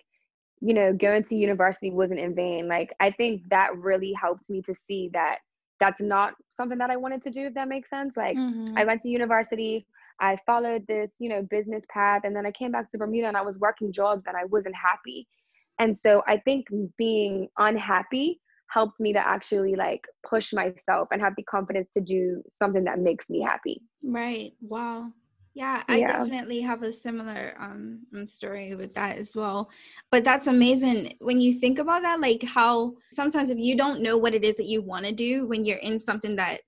you 0.62 0.74
know, 0.74 0.94
going 0.94 1.26
to 1.26 1.36
university 1.36 1.92
wasn't 1.92 2.22
in 2.22 2.34
vain. 2.34 2.70
Like, 2.70 2.96
I 3.02 3.12
think 3.12 3.42
that 3.50 3.78
really 3.78 4.14
helped 4.14 4.50
me 4.50 4.62
to 4.62 4.74
see 4.88 5.10
that 5.12 5.40
that's 5.80 6.02
not 6.02 6.36
something 6.58 6.78
that 6.80 6.90
I 6.90 6.98
wanted 6.98 7.24
to 7.24 7.32
do, 7.32 7.48
if 7.48 7.54
that 7.54 7.68
makes 7.68 7.90
sense. 7.90 8.18
Like, 8.18 8.38
mm-hmm. 8.38 8.78
I 8.78 8.84
went 8.84 9.02
to 9.04 9.10
university, 9.10 9.86
I 10.20 10.38
followed 10.46 10.86
this, 10.88 11.12
you 11.20 11.30
know, 11.30 11.44
business 11.44 11.84
path, 11.90 12.22
and 12.24 12.36
then 12.36 12.46
I 12.46 12.52
came 12.52 12.72
back 12.72 12.92
to 12.92 12.98
Bermuda 12.98 13.28
and 13.28 13.38
I 13.38 13.42
was 13.44 13.58
working 13.60 13.94
jobs 13.94 14.24
and 14.28 14.36
I 14.36 14.46
wasn't 14.46 14.76
happy. 14.76 15.28
And 15.80 15.98
so 15.98 16.24
I 16.28 16.38
think 16.38 16.68
being 16.98 17.48
unhappy 17.58 18.42
helped 18.70 19.00
me 19.00 19.14
to 19.14 19.26
actually 19.26 19.76
like 19.76 20.06
push 20.28 20.52
myself 20.52 21.08
and 21.12 21.22
have 21.22 21.34
the 21.38 21.44
confidence 21.44 21.88
to 21.96 22.02
do 22.02 22.42
something 22.62 22.84
that 22.86 23.00
makes 23.00 23.30
me 23.30 23.42
happy. 23.42 23.82
Right. 24.04 24.54
Wow. 24.62 25.12
Yeah, 25.58 25.82
I 25.88 25.98
yeah. 25.98 26.20
definitely 26.20 26.62
have 26.62 26.84
a 26.84 26.94
similar 26.94 27.56
um, 27.60 28.02
um 28.14 28.28
story 28.28 28.76
with 28.76 28.94
that 28.94 29.18
as 29.18 29.36
well. 29.36 29.72
But 30.12 30.24
that's 30.24 30.46
amazing 30.46 31.16
when 31.18 31.42
you 31.42 31.56
think 31.60 31.80
about 31.80 32.04
that 32.04 32.20
like 32.20 32.44
how 32.44 32.94
sometimes 33.12 33.50
if 33.50 33.58
you 33.58 33.76
don't 33.76 34.04
know 34.04 34.18
what 34.20 34.36
it 34.36 34.46
is 34.46 34.56
that 34.58 34.68
you 34.68 34.84
want 34.84 35.08
to 35.08 35.12
do 35.12 35.48
when 35.48 35.66
you're 35.66 35.80
in 35.80 36.00
something 36.00 36.36
that 36.36 36.62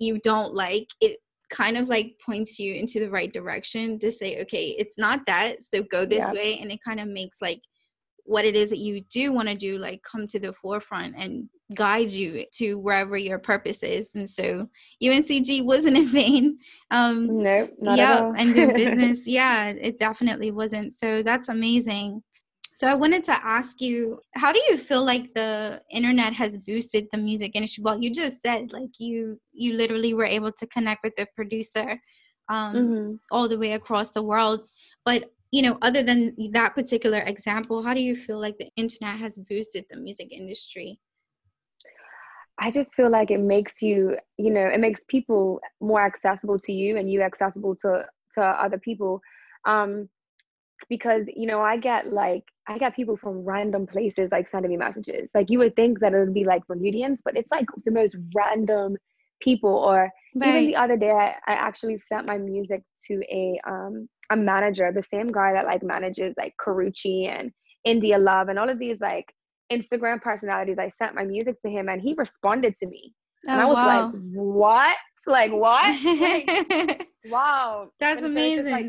you 0.00 0.18
don't 0.24 0.54
like, 0.54 0.88
it 1.00 1.18
kind 1.50 1.76
of 1.76 1.88
like 1.88 2.18
points 2.26 2.58
you 2.58 2.74
into 2.74 2.98
the 2.98 3.08
right 3.08 3.32
direction 3.32 3.96
to 4.00 4.10
say 4.10 4.42
okay, 4.42 4.74
it's 4.76 4.98
not 4.98 5.20
that, 5.28 5.62
so 5.62 5.80
go 5.84 6.04
this 6.04 6.24
yeah. 6.24 6.32
way 6.32 6.58
and 6.58 6.72
it 6.72 6.80
kind 6.84 6.98
of 6.98 7.06
makes 7.06 7.40
like 7.40 7.60
what 8.24 8.44
it 8.44 8.56
is 8.56 8.70
that 8.70 8.78
you 8.78 9.02
do 9.02 9.32
want 9.32 9.46
to 9.46 9.54
do 9.54 9.78
like 9.78 10.02
come 10.02 10.26
to 10.26 10.40
the 10.40 10.52
forefront 10.54 11.14
and 11.16 11.48
guide 11.74 12.10
you 12.10 12.44
to 12.52 12.78
wherever 12.78 13.16
your 13.16 13.38
purpose 13.38 13.82
is 13.82 14.10
and 14.14 14.28
so 14.28 14.68
uncg 15.02 15.64
wasn't 15.64 15.96
in 16.02 16.08
vain 16.08 16.58
um 16.90 17.38
no 17.38 17.68
not 17.80 17.96
yeah 17.96 18.16
at 18.16 18.22
all. 18.22 18.34
and 18.36 18.54
do 18.54 18.72
business 18.74 19.26
yeah 19.26 19.68
it 19.68 19.98
definitely 19.98 20.50
wasn't 20.50 20.92
so 20.92 21.22
that's 21.22 21.48
amazing 21.48 22.22
so 22.74 22.86
i 22.86 22.94
wanted 22.94 23.22
to 23.24 23.32
ask 23.46 23.80
you 23.80 24.18
how 24.34 24.52
do 24.52 24.60
you 24.68 24.76
feel 24.78 25.04
like 25.04 25.32
the 25.34 25.80
internet 25.90 26.32
has 26.32 26.56
boosted 26.58 27.06
the 27.12 27.18
music 27.18 27.52
industry 27.54 27.82
well 27.82 28.00
you 28.00 28.10
just 28.12 28.40
said 28.40 28.72
like 28.72 28.98
you 28.98 29.38
you 29.52 29.74
literally 29.74 30.14
were 30.14 30.24
able 30.24 30.52
to 30.52 30.66
connect 30.68 31.02
with 31.02 31.14
the 31.16 31.26
producer 31.36 31.98
um, 32.48 32.74
mm-hmm. 32.74 33.14
all 33.30 33.48
the 33.48 33.58
way 33.58 33.72
across 33.72 34.10
the 34.10 34.22
world 34.22 34.62
but 35.04 35.30
you 35.52 35.60
know, 35.60 35.76
other 35.82 36.02
than 36.02 36.34
that 36.52 36.74
particular 36.74 37.18
example, 37.18 37.82
how 37.82 37.92
do 37.92 38.00
you 38.00 38.16
feel 38.16 38.40
like 38.40 38.56
the 38.56 38.70
internet 38.76 39.18
has 39.18 39.38
boosted 39.48 39.84
the 39.90 40.00
music 40.00 40.32
industry? 40.32 40.98
I 42.58 42.70
just 42.70 42.94
feel 42.94 43.10
like 43.10 43.30
it 43.30 43.40
makes 43.40 43.80
you, 43.82 44.16
you 44.38 44.50
know, 44.50 44.66
it 44.66 44.80
makes 44.80 45.00
people 45.08 45.60
more 45.80 46.04
accessible 46.04 46.58
to 46.60 46.72
you 46.72 46.96
and 46.96 47.10
you 47.10 47.22
accessible 47.22 47.76
to 47.76 48.04
to 48.34 48.42
other 48.42 48.78
people. 48.78 49.20
Um, 49.64 50.08
because 50.88 51.26
you 51.34 51.46
know 51.46 51.60
I 51.60 51.76
get 51.76 52.12
like 52.12 52.44
I 52.68 52.78
get 52.78 52.96
people 52.96 53.16
from 53.16 53.44
random 53.44 53.86
places 53.86 54.30
like 54.30 54.48
sending 54.48 54.70
me 54.70 54.76
messages. 54.76 55.28
Like 55.34 55.50
you 55.50 55.58
would 55.58 55.76
think 55.76 56.00
that 56.00 56.14
it 56.14 56.18
would 56.18 56.34
be 56.34 56.44
like 56.44 56.66
Bermudians, 56.66 57.18
but 57.24 57.36
it's 57.36 57.50
like 57.50 57.66
the 57.84 57.90
most 57.90 58.16
random 58.34 58.96
people. 59.40 59.70
Or 59.74 60.10
right. 60.34 60.48
even 60.48 60.66
the 60.66 60.76
other 60.76 60.96
day, 60.96 61.10
I, 61.10 61.34
I 61.46 61.54
actually 61.54 61.98
sent 62.08 62.26
my 62.26 62.38
music 62.38 62.82
to 63.08 63.22
a 63.30 63.58
um 63.66 64.08
a 64.30 64.36
manager, 64.36 64.92
the 64.92 65.02
same 65.02 65.28
guy 65.28 65.52
that 65.52 65.66
like 65.66 65.82
manages 65.82 66.34
like 66.38 66.54
Karrueche 66.64 67.28
and 67.28 67.52
India 67.84 68.18
Love 68.18 68.48
and 68.48 68.58
all 68.58 68.68
of 68.68 68.78
these 68.78 68.98
like 69.00 69.32
Instagram 69.70 70.20
personalities. 70.20 70.78
I 70.78 70.88
sent 70.88 71.14
my 71.14 71.24
music 71.24 71.60
to 71.62 71.70
him 71.70 71.88
and 71.88 72.00
he 72.00 72.14
responded 72.16 72.74
to 72.80 72.86
me. 72.86 73.12
Oh, 73.48 73.52
and 73.52 73.60
I 73.60 73.64
oh, 73.64 73.68
was 73.68 73.76
wow. 73.76 74.04
like, 74.04 74.22
what? 74.32 74.96
Like 75.26 75.52
what? 75.52 76.04
like, 76.20 77.08
wow. 77.30 77.88
That's 78.00 78.22
amazing. 78.22 78.70
like, 78.70 78.86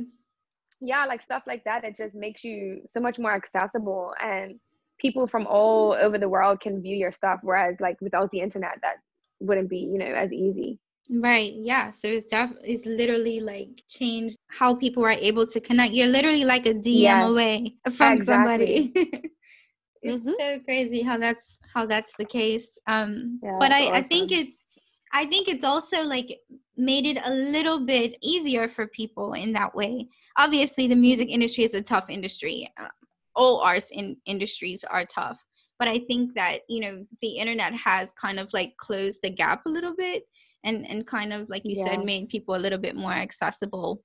yeah, 0.81 1.05
like 1.05 1.21
stuff 1.21 1.43
like 1.47 1.63
that. 1.65 1.83
It 1.83 1.95
just 1.97 2.15
makes 2.15 2.43
you 2.43 2.81
so 2.93 2.99
much 2.99 3.19
more 3.19 3.33
accessible 3.33 4.13
and 4.21 4.59
people 4.99 5.27
from 5.27 5.45
all 5.47 5.93
over 5.93 6.17
the 6.17 6.29
world 6.29 6.59
can 6.59 6.81
view 6.81 6.95
your 6.95 7.11
stuff. 7.11 7.39
Whereas 7.43 7.75
like 7.79 7.97
without 8.01 8.31
the 8.31 8.39
internet, 8.39 8.79
that 8.81 8.95
wouldn't 9.39 9.69
be, 9.69 9.77
you 9.77 9.97
know, 9.97 10.13
as 10.13 10.31
easy. 10.31 10.79
Right. 11.09 11.53
Yeah. 11.55 11.91
So 11.91 12.07
it's 12.07 12.25
def- 12.25 12.55
it's 12.63 12.85
literally 12.85 13.39
like 13.41 13.69
changed 13.89 14.37
how 14.47 14.73
people 14.73 15.05
are 15.05 15.11
able 15.11 15.45
to 15.47 15.59
connect. 15.59 15.93
You're 15.93 16.07
literally 16.07 16.45
like 16.45 16.65
a 16.65 16.73
DM 16.73 17.01
yeah, 17.01 17.27
away 17.27 17.75
from 17.95 18.13
exactly. 18.13 18.91
somebody. 18.95 19.31
it's 20.03 20.25
mm-hmm. 20.25 20.33
so 20.37 20.59
crazy 20.63 21.01
how 21.01 21.17
that's 21.17 21.59
how 21.73 21.85
that's 21.85 22.13
the 22.17 22.25
case. 22.25 22.67
Um 22.87 23.39
yeah, 23.43 23.57
but 23.59 23.71
I, 23.71 23.83
awesome. 23.83 23.95
I 23.95 24.01
think 24.03 24.31
it's 24.31 24.65
I 25.13 25.25
think 25.25 25.47
it's 25.47 25.63
also 25.63 26.01
like 26.01 26.39
made 26.75 27.05
it 27.05 27.19
a 27.23 27.31
little 27.31 27.85
bit 27.85 28.15
easier 28.21 28.67
for 28.67 28.87
people 28.87 29.33
in 29.33 29.53
that 29.53 29.75
way. 29.75 30.07
Obviously 30.37 30.87
the 30.87 30.95
music 30.95 31.29
industry 31.29 31.63
is 31.63 31.73
a 31.73 31.81
tough 31.81 32.09
industry. 32.09 32.71
Uh, 32.79 32.87
all 33.35 33.59
arts 33.59 33.91
in 33.91 34.17
industries 34.25 34.83
are 34.83 35.05
tough. 35.05 35.39
But 35.79 35.87
I 35.87 35.99
think 35.99 36.33
that, 36.35 36.59
you 36.69 36.81
know, 36.81 37.05
the 37.21 37.29
internet 37.29 37.73
has 37.73 38.11
kind 38.11 38.39
of 38.39 38.47
like 38.53 38.77
closed 38.77 39.21
the 39.21 39.29
gap 39.29 39.65
a 39.65 39.69
little 39.69 39.95
bit 39.95 40.23
and 40.63 40.89
and 40.89 41.05
kind 41.05 41.33
of 41.33 41.49
like 41.49 41.63
you 41.65 41.75
yeah. 41.77 41.85
said 41.85 42.05
made 42.05 42.29
people 42.29 42.55
a 42.55 42.57
little 42.57 42.79
bit 42.79 42.95
more 42.95 43.11
accessible 43.11 44.01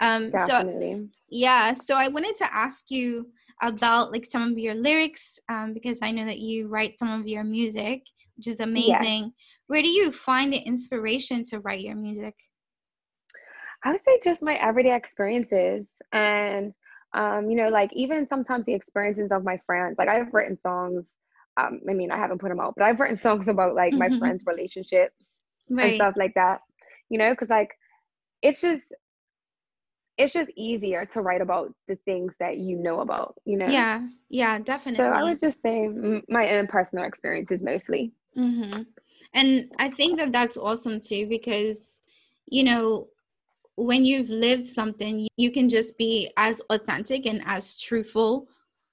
um 0.00 0.30
Definitely. 0.30 0.94
so 0.94 1.08
yeah 1.28 1.72
so 1.72 1.94
i 1.94 2.08
wanted 2.08 2.36
to 2.36 2.54
ask 2.54 2.90
you 2.90 3.28
about 3.62 4.12
like 4.12 4.26
some 4.28 4.50
of 4.50 4.58
your 4.58 4.74
lyrics 4.74 5.38
um, 5.48 5.74
because 5.74 5.98
i 6.02 6.10
know 6.10 6.24
that 6.24 6.38
you 6.38 6.68
write 6.68 6.98
some 6.98 7.20
of 7.20 7.26
your 7.26 7.44
music 7.44 8.02
which 8.36 8.46
is 8.46 8.60
amazing 8.60 9.32
where 9.66 9.82
do 9.82 9.88
you 9.88 10.10
find 10.10 10.52
the 10.52 10.58
inspiration 10.58 11.42
to 11.42 11.60
write 11.60 11.80
your 11.80 11.96
music 11.96 12.34
i 13.84 13.92
would 13.92 14.00
say 14.04 14.18
just 14.22 14.42
my 14.42 14.54
everyday 14.54 14.94
experiences 14.94 15.86
and 16.12 16.72
um, 17.12 17.50
you 17.50 17.56
know 17.56 17.68
like 17.68 17.90
even 17.92 18.26
sometimes 18.28 18.64
the 18.66 18.74
experiences 18.74 19.30
of 19.30 19.44
my 19.44 19.58
friends 19.66 19.96
like 19.98 20.08
i've 20.08 20.32
written 20.32 20.58
songs 20.60 21.04
um, 21.56 21.80
i 21.88 21.92
mean 21.92 22.10
i 22.10 22.16
haven't 22.16 22.40
put 22.40 22.48
them 22.48 22.60
out 22.60 22.74
but 22.76 22.84
i've 22.84 23.00
written 23.00 23.18
songs 23.26 23.48
about 23.48 23.74
like 23.74 23.92
mm-hmm. 23.92 24.12
my 24.12 24.18
friends 24.18 24.42
relationships 24.46 25.26
right. 25.68 25.90
and 25.90 25.94
stuff 25.96 26.14
like 26.16 26.34
that 26.34 26.60
you 27.08 27.18
know 27.18 27.30
because 27.30 27.50
like 27.50 27.70
it's 28.42 28.60
just 28.60 28.82
it's 30.20 30.32
just 30.32 30.50
easier 30.56 31.04
to 31.06 31.20
write 31.20 31.40
about 31.40 31.72
the 31.88 31.96
things 32.04 32.34
that 32.38 32.58
you 32.58 32.76
know 32.76 33.00
about 33.00 33.34
you 33.44 33.56
know? 33.56 33.66
Yeah 33.66 34.06
yeah 34.28 34.58
definitely 34.58 35.04
so 35.04 35.10
i 35.10 35.22
would 35.22 35.40
just 35.40 35.60
say 35.62 35.88
my 36.28 36.50
own 36.56 36.66
personal 36.66 37.04
experiences 37.04 37.60
mostly. 37.62 38.12
Mm-hmm. 38.38 38.82
and 39.34 39.72
i 39.78 39.88
think 39.88 40.18
that 40.18 40.30
that's 40.30 40.56
awesome 40.56 41.00
too 41.00 41.26
because 41.28 42.00
you 42.46 42.62
know 42.62 43.08
when 43.74 44.04
you've 44.04 44.28
lived 44.28 44.66
something 44.66 45.26
you 45.36 45.50
can 45.50 45.68
just 45.68 45.98
be 45.98 46.30
as 46.36 46.60
authentic 46.70 47.26
and 47.26 47.42
as 47.44 47.80
truthful 47.80 48.46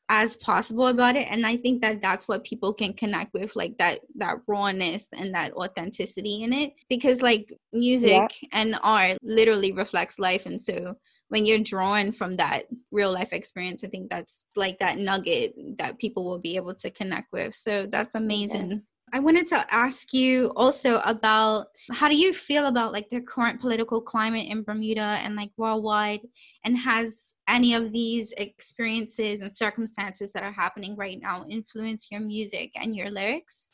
as 0.10 0.38
possible 0.38 0.88
about 0.88 1.15
it. 1.15 1.27
And 1.29 1.46
i 1.46 1.57
think 1.57 1.81
that 1.81 2.01
that's 2.01 2.27
what 2.27 2.43
people 2.43 2.74
can 2.74 2.93
connect 2.93 3.34
with 3.34 3.55
like 3.55 3.77
that 3.77 4.01
that 4.15 4.38
rawness 4.48 5.10
and 5.13 5.34
that 5.34 5.53
authenticity 5.53 6.43
in 6.43 6.53
it 6.53 6.74
because 6.89 7.22
like 7.22 7.53
music 7.74 8.10
yeah. 8.12 8.50
and 8.53 8.79
art 8.84 9.17
literally 9.22 9.72
reflects 9.72 10.19
life. 10.19 10.46
And 10.46 10.62
so 10.62 10.96
when 11.29 11.46
you're 11.46 11.60
drawn 11.60 12.12
from 12.12 12.36
that 12.38 12.63
real 12.91 13.12
life 13.12 13.34
experience 13.34 13.84
i 13.84 13.88
think 13.88 14.10
that's 14.10 14.46
like 14.55 14.77
that 14.79 14.98
nugget 14.98 15.53
that 15.77 15.98
people 16.00 16.24
will 16.24 16.39
be 16.39 16.55
able 16.55 16.74
to 16.74 16.89
connect 16.89 17.31
with 17.31 17.53
so 17.53 17.86
that's 17.88 18.15
amazing 18.15 18.81
I 19.13 19.19
wanted 19.19 19.48
to 19.48 19.74
ask 19.74 20.13
you 20.13 20.51
also 20.57 21.00
about 21.05 21.67
how 21.91 22.10
do 22.10 22.17
you 22.17 22.34
feel 22.34 22.65
about 22.65 22.91
like 22.91 23.10
the 23.10 23.22
current 23.22 23.62
political 23.62 24.01
climate 24.01 24.48
in 24.50 24.63
Bermuda 24.63 25.19
and 25.24 25.34
like 25.36 25.51
worldwide 25.55 26.19
and 26.65 26.77
has 26.77 27.36
any 27.48 27.74
of 27.74 27.93
these 27.93 28.34
experiences 28.38 29.39
and 29.39 29.55
circumstances 29.55 30.34
that 30.34 30.43
are 30.43 30.51
happening 30.51 30.96
right 30.98 31.19
now 31.22 31.46
influence 31.50 32.10
your 32.12 32.19
music 32.19 32.72
and 32.75 32.96
your 32.96 33.10
lyrics? 33.10 33.72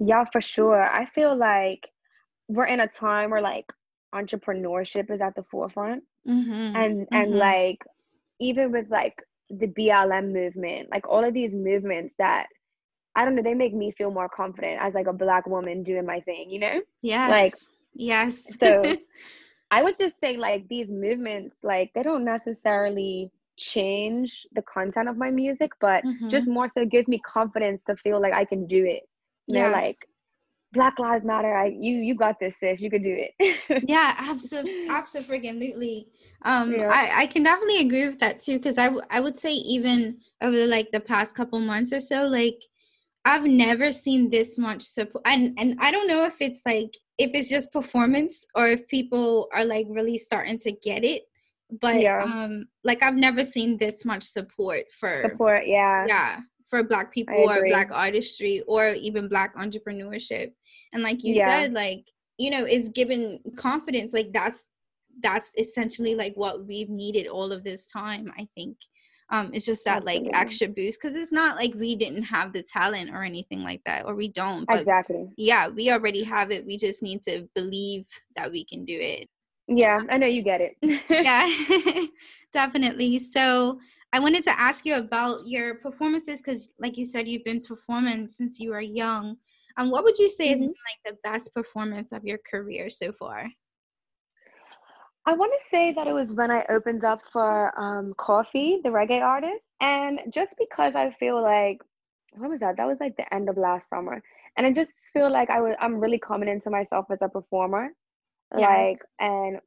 Yeah, 0.00 0.24
for 0.32 0.40
sure. 0.40 0.82
I 0.82 1.06
feel 1.06 1.36
like 1.36 1.88
we're 2.48 2.66
in 2.66 2.80
a 2.80 2.88
time 2.88 3.30
where 3.30 3.40
like 3.40 3.66
entrepreneurship 4.12 5.10
is 5.10 5.20
at 5.20 5.36
the 5.36 5.44
forefront. 5.44 6.02
Mm-hmm. 6.28 6.76
And 6.76 7.06
and 7.10 7.28
mm-hmm. 7.28 7.38
like 7.38 7.78
even 8.40 8.72
with 8.72 8.90
like 8.90 9.14
the 9.50 9.66
BLM 9.66 10.32
movement, 10.32 10.88
like 10.90 11.08
all 11.08 11.24
of 11.24 11.34
these 11.34 11.52
movements 11.52 12.14
that 12.18 12.46
I 13.14 13.24
don't 13.24 13.34
know, 13.34 13.42
they 13.42 13.54
make 13.54 13.74
me 13.74 13.92
feel 13.92 14.10
more 14.10 14.28
confident 14.28 14.80
as 14.80 14.94
like 14.94 15.06
a 15.06 15.12
black 15.12 15.46
woman 15.46 15.82
doing 15.82 16.04
my 16.04 16.20
thing, 16.20 16.50
you 16.50 16.60
know? 16.60 16.80
Yeah. 17.00 17.28
Like 17.28 17.54
yes. 17.94 18.38
so 18.60 18.96
I 19.70 19.82
would 19.82 19.96
just 19.96 20.14
say 20.20 20.36
like 20.36 20.68
these 20.68 20.88
movements, 20.88 21.56
like 21.62 21.92
they 21.94 22.02
don't 22.02 22.24
necessarily 22.24 23.30
change 23.58 24.46
the 24.52 24.62
content 24.62 25.08
of 25.08 25.16
my 25.16 25.30
music, 25.30 25.72
but 25.80 26.04
mm-hmm. 26.04 26.28
just 26.28 26.46
more 26.46 26.68
so 26.68 26.84
gives 26.84 27.08
me 27.08 27.18
confidence 27.20 27.80
to 27.86 27.96
feel 27.96 28.20
like 28.20 28.34
I 28.34 28.44
can 28.44 28.66
do 28.66 28.84
it. 28.84 29.02
You 29.46 29.60
yes. 29.60 29.62
know, 29.62 29.72
like 29.72 29.96
Black 30.76 30.98
Lives 30.98 31.24
Matter. 31.24 31.56
I 31.56 31.66
you 31.66 31.96
you 31.96 32.14
got 32.14 32.38
this, 32.38 32.56
sis. 32.60 32.80
You 32.80 32.90
could 32.90 33.02
do 33.02 33.16
it. 33.26 33.82
yeah, 33.88 34.14
absolutely, 34.18 34.88
absolutely. 34.88 36.08
Um, 36.42 36.72
yeah. 36.72 36.88
I 36.88 37.22
I 37.22 37.26
can 37.26 37.42
definitely 37.42 37.80
agree 37.80 38.06
with 38.08 38.20
that 38.20 38.40
too, 38.40 38.58
because 38.58 38.78
I 38.78 38.84
w- 38.84 39.02
I 39.10 39.20
would 39.20 39.36
say 39.36 39.52
even 39.52 40.18
over 40.42 40.66
like 40.66 40.90
the 40.92 41.00
past 41.00 41.34
couple 41.34 41.58
months 41.58 41.92
or 41.92 42.00
so, 42.00 42.26
like 42.26 42.62
I've 43.24 43.44
never 43.44 43.90
seen 43.90 44.30
this 44.30 44.58
much 44.58 44.82
support, 44.82 45.22
and 45.26 45.58
and 45.58 45.76
I 45.80 45.90
don't 45.90 46.06
know 46.06 46.24
if 46.24 46.40
it's 46.40 46.60
like 46.64 46.96
if 47.18 47.30
it's 47.34 47.48
just 47.48 47.72
performance 47.72 48.44
or 48.54 48.68
if 48.68 48.86
people 48.86 49.48
are 49.54 49.64
like 49.64 49.86
really 49.88 50.18
starting 50.18 50.58
to 50.60 50.72
get 50.72 51.04
it. 51.04 51.22
But 51.80 52.00
yeah. 52.00 52.22
um, 52.22 52.66
like 52.84 53.02
I've 53.02 53.16
never 53.16 53.42
seen 53.42 53.78
this 53.78 54.04
much 54.04 54.22
support 54.22 54.84
for 54.92 55.20
support. 55.22 55.66
Yeah, 55.66 56.06
yeah, 56.06 56.40
for 56.68 56.82
Black 56.82 57.12
people 57.12 57.34
or 57.34 57.66
Black 57.68 57.90
artistry 57.92 58.62
or 58.66 58.90
even 58.90 59.28
Black 59.28 59.56
entrepreneurship. 59.56 60.52
And 60.92 61.02
like 61.02 61.22
you 61.22 61.34
yeah. 61.34 61.46
said, 61.46 61.72
like 61.72 62.04
you 62.38 62.50
know, 62.50 62.64
it's 62.64 62.88
given 62.90 63.40
confidence. 63.56 64.12
Like 64.12 64.32
that's 64.32 64.66
that's 65.22 65.50
essentially 65.56 66.14
like 66.14 66.34
what 66.34 66.66
we've 66.66 66.90
needed 66.90 67.26
all 67.26 67.52
of 67.52 67.64
this 67.64 67.90
time. 67.90 68.32
I 68.36 68.46
think 68.54 68.76
um 69.30 69.50
it's 69.52 69.66
just 69.66 69.84
that 69.84 69.98
Absolutely. 69.98 70.28
like 70.28 70.40
extra 70.40 70.68
boost 70.68 71.00
because 71.00 71.16
it's 71.16 71.32
not 71.32 71.56
like 71.56 71.74
we 71.74 71.94
didn't 71.96 72.22
have 72.22 72.52
the 72.52 72.62
talent 72.62 73.10
or 73.10 73.22
anything 73.22 73.62
like 73.62 73.80
that 73.84 74.04
or 74.04 74.14
we 74.14 74.28
don't 74.28 74.66
but 74.66 74.80
exactly 74.80 75.28
yeah 75.36 75.68
we 75.68 75.90
already 75.90 76.22
have 76.22 76.50
it 76.50 76.64
we 76.66 76.76
just 76.76 77.02
need 77.02 77.22
to 77.22 77.48
believe 77.54 78.04
that 78.36 78.50
we 78.50 78.64
can 78.64 78.84
do 78.84 78.96
it 78.98 79.28
yeah 79.68 80.00
i 80.10 80.16
know 80.16 80.26
you 80.26 80.42
get 80.42 80.60
it 80.60 80.76
yeah 81.10 82.06
definitely 82.52 83.18
so 83.18 83.78
i 84.16 84.18
wanted 84.18 84.42
to 84.42 84.58
ask 84.58 84.86
you 84.86 84.94
about 84.94 85.46
your 85.46 85.74
performances 85.76 86.40
because 86.40 86.70
like 86.78 86.96
you 86.96 87.04
said 87.04 87.28
you've 87.28 87.44
been 87.44 87.60
performing 87.60 88.28
since 88.28 88.58
you 88.58 88.70
were 88.70 88.80
young 88.80 89.36
um 89.76 89.90
what 89.90 90.04
would 90.04 90.18
you 90.18 90.30
say 90.30 90.46
mm-hmm. 90.46 90.52
has 90.52 90.60
been 90.60 90.68
like 90.90 91.02
the 91.04 91.18
best 91.28 91.52
performance 91.54 92.12
of 92.12 92.24
your 92.24 92.38
career 92.50 92.88
so 92.88 93.12
far 93.12 93.46
I 95.28 95.32
want 95.32 95.52
to 95.58 95.68
say 95.68 95.92
that 95.92 96.06
it 96.06 96.12
was 96.12 96.32
when 96.32 96.52
I 96.52 96.64
opened 96.68 97.04
up 97.04 97.20
for 97.32 97.76
um, 97.78 98.14
Koffee, 98.16 98.80
the 98.84 98.90
reggae 98.90 99.20
artist. 99.20 99.64
And 99.80 100.20
just 100.32 100.54
because 100.56 100.94
I 100.94 101.10
feel 101.18 101.42
like, 101.42 101.78
when 102.36 102.50
was 102.50 102.60
that? 102.60 102.76
That 102.76 102.86
was 102.86 102.98
like 103.00 103.16
the 103.16 103.34
end 103.34 103.48
of 103.48 103.56
last 103.56 103.88
summer. 103.90 104.22
And 104.56 104.64
I 104.64 104.72
just 104.72 104.92
feel 105.12 105.28
like 105.28 105.50
I 105.50 105.60
was, 105.60 105.74
I'm 105.80 105.96
really 105.96 106.20
coming 106.20 106.48
into 106.48 106.70
myself 106.70 107.06
as 107.10 107.18
a 107.22 107.28
performer. 107.28 107.88
Yes. 108.56 108.86
Like, 108.86 108.98
and, 109.18 109.58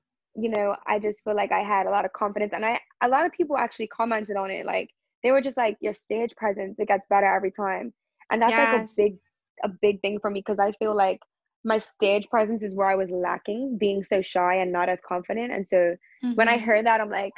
you 0.42 0.50
know, 0.50 0.76
I 0.88 1.00
just 1.00 1.24
feel 1.24 1.36
like 1.36 1.52
I 1.52 1.62
had 1.62 1.86
a 1.86 1.92
lot 1.92 2.06
of 2.06 2.14
confidence. 2.14 2.54
And 2.54 2.66
I, 2.66 2.80
a 3.02 3.08
lot 3.08 3.26
of 3.26 3.32
people 3.32 3.58
actually 3.58 3.88
commented 3.88 4.38
on 4.38 4.52
it. 4.52 4.66
Like, 4.66 4.90
they 5.24 5.32
were 5.32 5.42
just 5.42 5.58
like, 5.58 5.78
your 5.82 5.94
stage 5.94 6.32
presence, 6.36 6.76
it 6.80 6.88
gets 6.88 7.06
better 7.10 7.26
every 7.26 7.52
time. 7.52 7.94
And 8.32 8.42
that's 8.42 8.52
yes. 8.52 8.74
like 8.74 8.82
a 8.82 8.90
big, 8.96 9.18
a 9.64 9.70
big 9.82 10.02
thing 10.02 10.20
for 10.20 10.30
me 10.30 10.42
because 10.46 10.60
I 10.60 10.72
feel 10.74 10.96
like 10.96 11.20
my 11.64 11.80
stage 11.80 12.28
presence 12.30 12.64
is 12.64 12.74
where 12.74 12.88
I 12.88 12.96
was 12.96 13.10
lacking, 13.10 13.78
being 13.78 14.04
so 14.08 14.22
shy 14.22 14.56
and 14.56 14.72
not 14.72 14.90
as 14.90 15.00
confident. 15.08 15.52
And 15.52 15.66
so 15.70 15.76
mm-hmm. 15.76 16.34
when 16.34 16.48
I 16.48 16.58
mm-hmm. 16.58 16.66
heard 16.66 16.86
that, 16.86 17.02
I'm 17.02 17.10
like, 17.10 17.34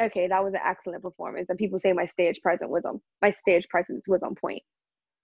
okay, 0.00 0.28
that 0.28 0.44
was 0.44 0.54
an 0.54 0.60
excellent 0.64 1.02
performance. 1.02 1.46
And 1.48 1.58
people 1.58 1.78
say 1.78 1.92
my 1.92 2.06
stage 2.06 2.40
presence 2.42 2.70
was 2.70 2.84
on 2.84 3.00
my 3.20 3.34
stage 3.40 3.68
presence 3.68 4.02
was 4.06 4.22
on 4.22 4.34
point. 4.34 4.62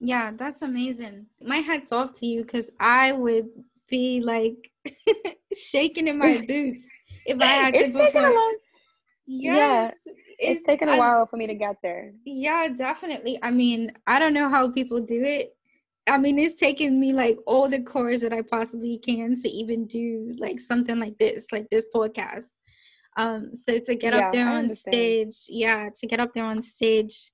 Yeah, 0.00 0.30
that's 0.36 0.62
amazing. 0.62 1.26
My 1.42 1.56
hat's 1.56 1.92
off 1.92 2.12
to 2.20 2.26
you 2.26 2.42
because 2.42 2.70
I 2.78 3.12
would 3.12 3.48
be 3.88 4.20
like 4.20 4.70
shaking 5.56 6.06
in 6.08 6.18
my 6.18 6.44
boots 6.48 6.84
if 7.28 7.40
I 7.40 7.46
had 7.46 7.74
to 7.74 7.90
perform. 7.90 8.34
Yes. 9.26 9.92
Yeah. 10.06 10.12
it's, 10.38 10.60
it's 10.60 10.66
taken 10.66 10.88
a 10.88 10.92
I, 10.92 10.98
while 10.98 11.26
for 11.26 11.36
me 11.36 11.46
to 11.46 11.54
get 11.54 11.76
there. 11.82 12.12
Yeah, 12.24 12.68
definitely. 12.68 13.38
I 13.42 13.50
mean, 13.50 13.92
I 14.06 14.18
don't 14.18 14.32
know 14.32 14.48
how 14.48 14.70
people 14.70 15.00
do 15.00 15.22
it. 15.22 15.54
I 16.06 16.16
mean, 16.16 16.38
it's 16.38 16.54
taken 16.54 16.98
me 16.98 17.12
like 17.12 17.38
all 17.46 17.68
the 17.68 17.82
course 17.82 18.22
that 18.22 18.32
I 18.32 18.40
possibly 18.40 18.98
can 18.98 19.40
to 19.42 19.48
even 19.48 19.86
do 19.86 20.34
like 20.38 20.58
something 20.60 20.98
like 20.98 21.18
this, 21.18 21.44
like 21.52 21.68
this 21.70 21.84
podcast. 21.94 22.46
Um, 23.18 23.50
so 23.54 23.78
to 23.78 23.94
get 23.94 24.14
yeah, 24.14 24.26
up 24.26 24.32
there 24.32 24.48
on 24.48 24.72
stage, 24.74 25.44
yeah, 25.48 25.90
to 26.00 26.06
get 26.06 26.20
up 26.20 26.32
there 26.34 26.44
on 26.44 26.62
stage, 26.62 27.30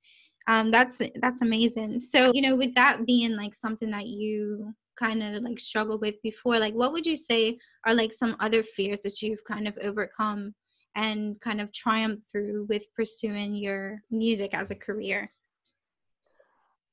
um, 0.48 0.70
that's 0.70 1.00
that's 1.20 1.42
amazing. 1.42 2.00
So 2.00 2.32
you 2.34 2.42
know, 2.42 2.56
with 2.56 2.74
that 2.74 3.06
being 3.06 3.36
like 3.36 3.54
something 3.54 3.90
that 3.90 4.06
you 4.06 4.74
kind 4.96 5.22
of 5.22 5.42
like 5.42 5.58
struggled 5.58 6.00
with 6.00 6.16
before, 6.22 6.58
like 6.58 6.74
what 6.74 6.92
would 6.92 7.06
you 7.06 7.16
say 7.16 7.58
are 7.86 7.94
like 7.94 8.12
some 8.12 8.36
other 8.40 8.62
fears 8.62 9.00
that 9.00 9.22
you've 9.22 9.44
kind 9.44 9.66
of 9.68 9.76
overcome 9.82 10.54
and 10.96 11.40
kind 11.40 11.60
of 11.60 11.72
triumphed 11.72 12.30
through 12.30 12.66
with 12.68 12.84
pursuing 12.94 13.54
your 13.54 14.00
music 14.10 14.54
as 14.54 14.70
a 14.70 14.74
career? 14.74 15.30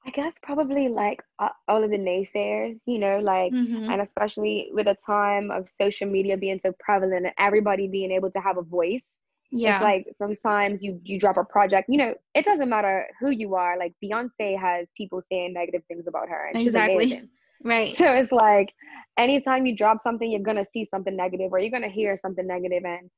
I 0.06 0.10
guess 0.10 0.34
probably 0.42 0.88
like 0.88 1.22
all 1.68 1.84
of 1.84 1.92
the 1.92 1.98
naysayers, 1.98 2.80
you 2.88 2.98
know, 2.98 3.20
like, 3.20 3.54
mm-hmm. 3.54 3.90
and 3.90 4.02
especially 4.02 4.70
with 4.74 4.88
a 4.88 4.98
time 5.06 5.52
of 5.52 5.70
social 5.80 6.08
media 6.08 6.38
being 6.38 6.60
so 6.64 6.74
prevalent 6.80 7.26
and 7.28 7.36
everybody 7.38 7.88
being 7.88 8.12
able 8.12 8.32
to 8.32 8.40
have 8.40 8.58
a 8.58 8.64
voice. 8.64 9.10
Yeah. 9.52 9.76
It's 9.76 9.84
like 9.84 10.08
sometimes 10.18 10.82
you 10.82 11.00
you 11.04 11.20
drop 11.20 11.38
a 11.38 11.44
project, 11.44 11.90
you 11.90 11.98
know, 11.98 12.16
it 12.34 12.46
doesn't 12.46 12.70
matter 12.70 13.06
who 13.20 13.30
you 13.30 13.54
are. 13.54 13.78
Like 13.78 13.94
Beyonce 14.04 14.58
has 14.58 14.88
people 14.96 15.22
saying 15.30 15.54
negative 15.54 15.84
things 15.88 16.08
about 16.08 16.30
her, 16.30 16.48
and 16.48 16.62
exactly. 16.64 17.04
she's 17.04 17.12
amazing. 17.12 17.30
Right. 17.64 17.96
So 17.96 18.06
it's 18.06 18.32
like 18.32 18.74
anytime 19.18 19.66
you 19.66 19.76
drop 19.76 20.02
something, 20.04 20.30
you're 20.30 20.42
gonna 20.42 20.66
see 20.74 20.88
something 20.90 21.16
negative, 21.16 21.52
or 21.52 21.60
you're 21.60 21.72
gonna 21.72 21.90
hear 21.90 22.18
something 22.18 22.46
negative, 22.46 22.84
and 22.86 23.10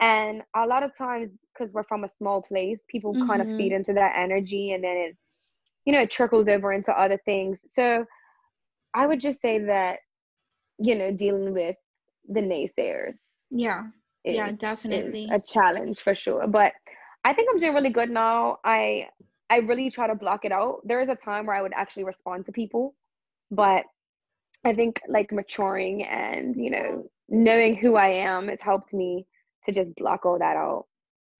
and 0.00 0.42
a 0.56 0.66
lot 0.66 0.82
of 0.82 0.96
times 0.96 1.30
because 1.52 1.72
we're 1.72 1.84
from 1.84 2.04
a 2.04 2.10
small 2.18 2.42
place, 2.42 2.78
people 2.88 3.14
mm-hmm. 3.14 3.28
kind 3.28 3.42
of 3.42 3.56
feed 3.56 3.72
into 3.72 3.92
that 3.92 4.14
energy, 4.16 4.72
and 4.72 4.82
then 4.82 4.96
it 4.96 5.16
you 5.84 5.92
know, 5.92 6.00
it 6.00 6.10
trickles 6.10 6.48
over 6.48 6.72
into 6.72 6.92
other 6.92 7.20
things. 7.24 7.58
So 7.72 8.04
I 8.94 9.06
would 9.06 9.20
just 9.20 9.40
say 9.40 9.58
that, 9.58 9.98
you 10.78 10.94
know, 10.94 11.12
dealing 11.12 11.52
with 11.52 11.76
the 12.28 12.40
naysayers. 12.40 13.14
Yeah. 13.50 13.84
Is, 14.24 14.36
yeah, 14.36 14.52
definitely. 14.52 15.28
a 15.30 15.38
challenge 15.38 16.00
for 16.00 16.14
sure. 16.14 16.46
But 16.46 16.72
I 17.24 17.34
think 17.34 17.48
I'm 17.50 17.60
doing 17.60 17.74
really 17.74 17.90
good 17.90 18.10
now. 18.10 18.58
I 18.64 19.08
I 19.50 19.58
really 19.58 19.90
try 19.90 20.06
to 20.06 20.14
block 20.14 20.46
it 20.46 20.52
out. 20.52 20.80
There 20.84 21.02
is 21.02 21.10
a 21.10 21.14
time 21.14 21.44
where 21.46 21.56
I 21.56 21.60
would 21.60 21.74
actually 21.74 22.04
respond 22.04 22.46
to 22.46 22.52
people, 22.52 22.94
but 23.54 23.84
I 24.64 24.74
think 24.74 25.00
like 25.08 25.32
maturing 25.32 26.04
and, 26.04 26.56
you 26.56 26.70
know, 26.70 27.10
knowing 27.28 27.76
who 27.76 27.96
I 27.96 28.08
am 28.08 28.48
has 28.48 28.60
helped 28.60 28.92
me 28.92 29.26
to 29.66 29.72
just 29.72 29.94
block 29.96 30.24
all 30.24 30.38
that 30.38 30.56
out. 30.56 30.86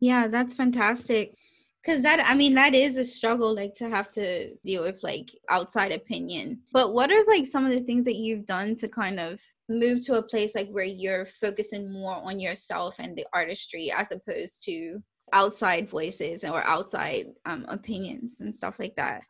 Yeah, 0.01 0.29
that's 0.29 0.55
fantastic. 0.55 1.35
Because 1.83 2.03
that 2.03 2.19
i 2.21 2.35
mean 2.35 2.55
that 2.55 2.75
is 2.75 2.97
a 2.97 3.05
struggle 3.05 3.55
like 3.55 3.75
to 3.75 3.91
have 3.91 4.11
to 4.13 4.55
deal 4.65 4.83
with 4.83 5.03
like 5.03 5.31
outside 5.51 5.93
opinion. 5.93 6.61
But 6.73 6.95
what 6.95 7.11
are 7.11 7.25
like 7.27 7.47
some 7.47 7.67
of 7.67 7.77
the 7.77 7.85
things 7.85 8.07
that 8.07 8.17
you've 8.17 8.47
done 8.47 8.75
to 8.77 8.89
kind 8.89 9.21
of 9.21 9.39
move 9.69 10.05
to 10.07 10.15
a 10.15 10.23
place 10.23 10.55
like 10.55 10.69
where 10.71 10.85
you're 10.85 11.27
focusing 11.41 11.93
more 11.93 12.17
on 12.17 12.41
yourself 12.41 12.97
and 12.99 13.17
the 13.17 13.27
artistry 13.33 13.93
as 13.93 14.13
opposed 14.13 14.65
to 14.65 15.03
outside 15.33 15.89
voices 15.89 16.45
or 16.45 16.63
outside 16.65 17.27
um, 17.47 17.65
opinions 17.69 18.37
and 18.41 18.55
stuff 18.55 18.79
like 18.79 18.95
that 18.97 19.23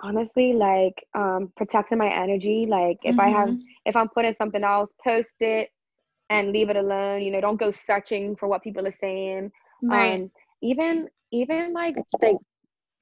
honestly 0.00 0.52
like 0.52 0.94
um 1.14 1.52
protecting 1.56 1.98
my 1.98 2.08
energy 2.08 2.66
like 2.68 2.98
if 3.02 3.16
mm-hmm. 3.16 3.20
i 3.20 3.28
have 3.28 3.48
mm-hmm. 3.48 3.60
if 3.84 3.96
i'm 3.96 4.08
putting 4.08 4.34
something 4.38 4.62
else 4.62 4.92
post 5.02 5.34
it 5.40 5.70
and 6.30 6.52
leave 6.52 6.70
it 6.70 6.76
alone 6.76 7.20
you 7.20 7.30
know 7.30 7.40
don't 7.40 7.58
go 7.58 7.70
searching 7.70 8.36
for 8.36 8.48
what 8.48 8.62
people 8.62 8.86
are 8.86 8.92
saying 9.00 9.50
right. 9.82 10.14
um 10.14 10.30
even 10.62 11.08
even 11.32 11.72
like 11.72 11.96
like 12.22 12.36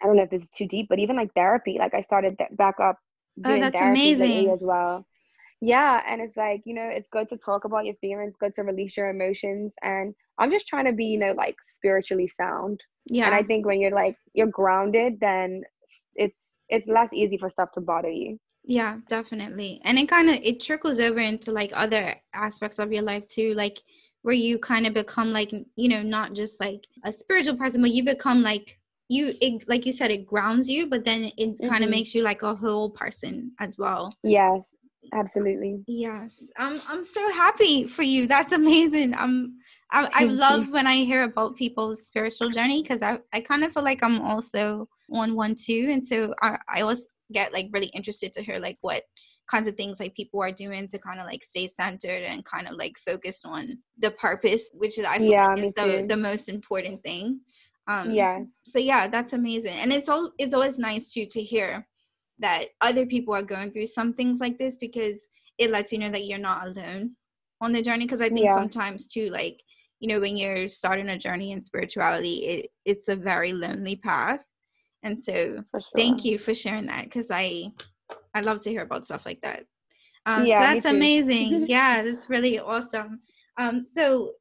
I 0.02 0.06
don't 0.06 0.16
know 0.16 0.24
if 0.24 0.30
this 0.30 0.42
is 0.42 0.48
too 0.56 0.66
deep, 0.66 0.88
but 0.88 0.98
even 0.98 1.16
like 1.16 1.32
therapy, 1.34 1.76
like 1.78 1.94
I 1.94 2.02
started 2.02 2.36
th- 2.38 2.50
back 2.52 2.76
up 2.80 2.98
oh, 3.44 3.48
doing 3.48 3.62
oh, 3.62 3.66
that's 3.66 3.78
therapy 3.78 4.12
amazing. 4.12 4.50
as 4.50 4.60
well. 4.60 5.06
Yeah, 5.60 6.02
and 6.06 6.20
it's 6.20 6.36
like 6.36 6.62
you 6.64 6.74
know, 6.74 6.88
it's 6.88 7.08
good 7.10 7.28
to 7.30 7.36
talk 7.38 7.64
about 7.64 7.86
your 7.86 7.94
feelings, 8.00 8.34
good 8.38 8.54
to 8.56 8.62
release 8.62 8.96
your 8.96 9.08
emotions, 9.08 9.72
and 9.82 10.14
I'm 10.38 10.50
just 10.50 10.66
trying 10.66 10.84
to 10.84 10.92
be 10.92 11.06
you 11.06 11.18
know 11.18 11.32
like 11.32 11.56
spiritually 11.70 12.30
sound. 12.36 12.80
Yeah, 13.06 13.26
and 13.26 13.34
I 13.34 13.42
think 13.42 13.64
when 13.64 13.80
you're 13.80 13.90
like 13.90 14.16
you're 14.34 14.48
grounded, 14.48 15.18
then 15.20 15.62
it's 16.14 16.36
it's 16.68 16.88
less 16.88 17.08
easy 17.12 17.36
for 17.36 17.50
stuff 17.50 17.72
to 17.72 17.80
bother 17.80 18.10
you. 18.10 18.38
Yeah, 18.64 18.98
definitely, 19.08 19.80
and 19.84 19.98
it 19.98 20.08
kind 20.08 20.28
of 20.28 20.36
it 20.42 20.60
trickles 20.60 20.98
over 20.98 21.20
into 21.20 21.52
like 21.52 21.70
other 21.74 22.16
aspects 22.34 22.78
of 22.78 22.92
your 22.92 23.02
life 23.02 23.26
too, 23.26 23.54
like 23.54 23.78
where 24.22 24.34
you 24.34 24.58
kind 24.58 24.88
of 24.88 24.94
become 24.94 25.32
like 25.32 25.52
you 25.76 25.88
know 25.88 26.02
not 26.02 26.32
just 26.32 26.58
like 26.58 26.84
a 27.04 27.12
spiritual 27.12 27.56
person 27.56 27.80
but 27.80 27.92
you 27.92 28.02
become 28.02 28.42
like 28.42 28.76
you 29.08 29.34
it, 29.40 29.62
like 29.68 29.86
you 29.86 29.92
said 29.92 30.10
it 30.10 30.26
grounds 30.26 30.68
you 30.68 30.88
but 30.88 31.04
then 31.04 31.30
it 31.38 31.50
mm-hmm. 31.50 31.68
kind 31.68 31.84
of 31.84 31.90
makes 31.90 32.12
you 32.12 32.22
like 32.22 32.42
a 32.42 32.54
whole 32.54 32.90
person 32.90 33.52
as 33.60 33.78
well. 33.78 34.12
Yes 34.24 34.62
absolutely. 35.12 35.84
Yes. 35.86 36.50
I'm 36.56 36.80
i'm 36.88 37.04
so 37.04 37.30
happy 37.30 37.86
for 37.86 38.02
you. 38.02 38.26
That's 38.26 38.52
amazing. 38.52 39.14
I'm 39.14 39.58
i, 39.92 40.08
I 40.12 40.24
love 40.24 40.70
when 40.70 40.86
i 40.86 40.96
hear 40.96 41.22
about 41.22 41.56
people's 41.56 42.06
spiritual 42.06 42.50
journey 42.50 42.82
because 42.82 43.02
i 43.02 43.18
i 43.32 43.40
kind 43.40 43.64
of 43.64 43.72
feel 43.72 43.84
like 43.84 44.02
i'm 44.02 44.20
also 44.20 44.88
on 45.12 45.34
one 45.34 45.54
too 45.54 45.88
and 45.90 46.04
so 46.04 46.34
i 46.42 46.58
i 46.68 46.80
always 46.80 47.08
get 47.32 47.52
like 47.52 47.68
really 47.72 47.88
interested 47.88 48.32
to 48.32 48.42
hear 48.42 48.58
like 48.58 48.78
what 48.80 49.02
kinds 49.50 49.68
of 49.68 49.76
things 49.76 50.00
like 50.00 50.14
people 50.14 50.42
are 50.42 50.52
doing 50.52 50.88
to 50.88 50.98
kind 50.98 51.20
of 51.20 51.26
like 51.26 51.42
stay 51.42 51.66
centered 51.66 52.22
and 52.22 52.44
kind 52.44 52.66
of 52.68 52.74
like 52.74 52.96
focused 52.98 53.46
on 53.46 53.78
the 53.98 54.10
purpose, 54.12 54.68
which 54.72 54.98
is 54.98 55.04
I 55.04 55.18
feel 55.18 55.30
yeah, 55.30 55.48
like 55.48 55.64
is 55.64 55.72
the, 55.76 56.06
the 56.08 56.16
most 56.16 56.48
important 56.48 57.00
thing. 57.02 57.40
Um, 57.88 58.10
yeah. 58.10 58.40
So 58.64 58.78
yeah, 58.78 59.06
that's 59.06 59.32
amazing, 59.32 59.76
and 59.78 59.92
it's 59.92 60.08
all 60.08 60.32
it's 60.38 60.54
always 60.54 60.78
nice 60.78 61.12
too 61.12 61.26
to 61.26 61.42
hear 61.42 61.86
that 62.38 62.66
other 62.80 63.06
people 63.06 63.34
are 63.34 63.42
going 63.42 63.70
through 63.70 63.86
some 63.86 64.12
things 64.12 64.40
like 64.40 64.58
this 64.58 64.76
because 64.76 65.26
it 65.58 65.70
lets 65.70 65.92
you 65.92 65.98
know 65.98 66.10
that 66.10 66.26
you're 66.26 66.38
not 66.38 66.66
alone 66.66 67.14
on 67.60 67.72
the 67.72 67.82
journey. 67.82 68.04
Because 68.04 68.20
I 68.20 68.28
think 68.28 68.46
yeah. 68.46 68.54
sometimes 68.54 69.06
too, 69.06 69.30
like 69.30 69.60
you 70.00 70.08
know, 70.08 70.20
when 70.20 70.36
you're 70.36 70.68
starting 70.68 71.08
a 71.08 71.18
journey 71.18 71.52
in 71.52 71.62
spirituality, 71.62 72.36
it 72.46 72.70
it's 72.84 73.08
a 73.08 73.16
very 73.16 73.52
lonely 73.52 73.96
path. 73.96 74.40
And 75.02 75.18
so, 75.18 75.62
sure. 75.70 75.80
thank 75.94 76.24
you 76.24 76.38
for 76.38 76.54
sharing 76.54 76.86
that 76.86 77.04
because 77.04 77.30
I 77.30 77.72
I 78.34 78.40
love 78.40 78.60
to 78.62 78.70
hear 78.70 78.82
about 78.82 79.06
stuff 79.06 79.26
like 79.26 79.40
that. 79.42 79.64
Um, 80.26 80.44
yeah, 80.44 80.60
so 80.60 80.74
that's 80.74 80.86
amazing. 80.86 81.66
yeah, 81.68 82.02
that's 82.02 82.28
really 82.28 82.58
awesome. 82.58 83.20
Um, 83.58 83.84
so 83.84 84.32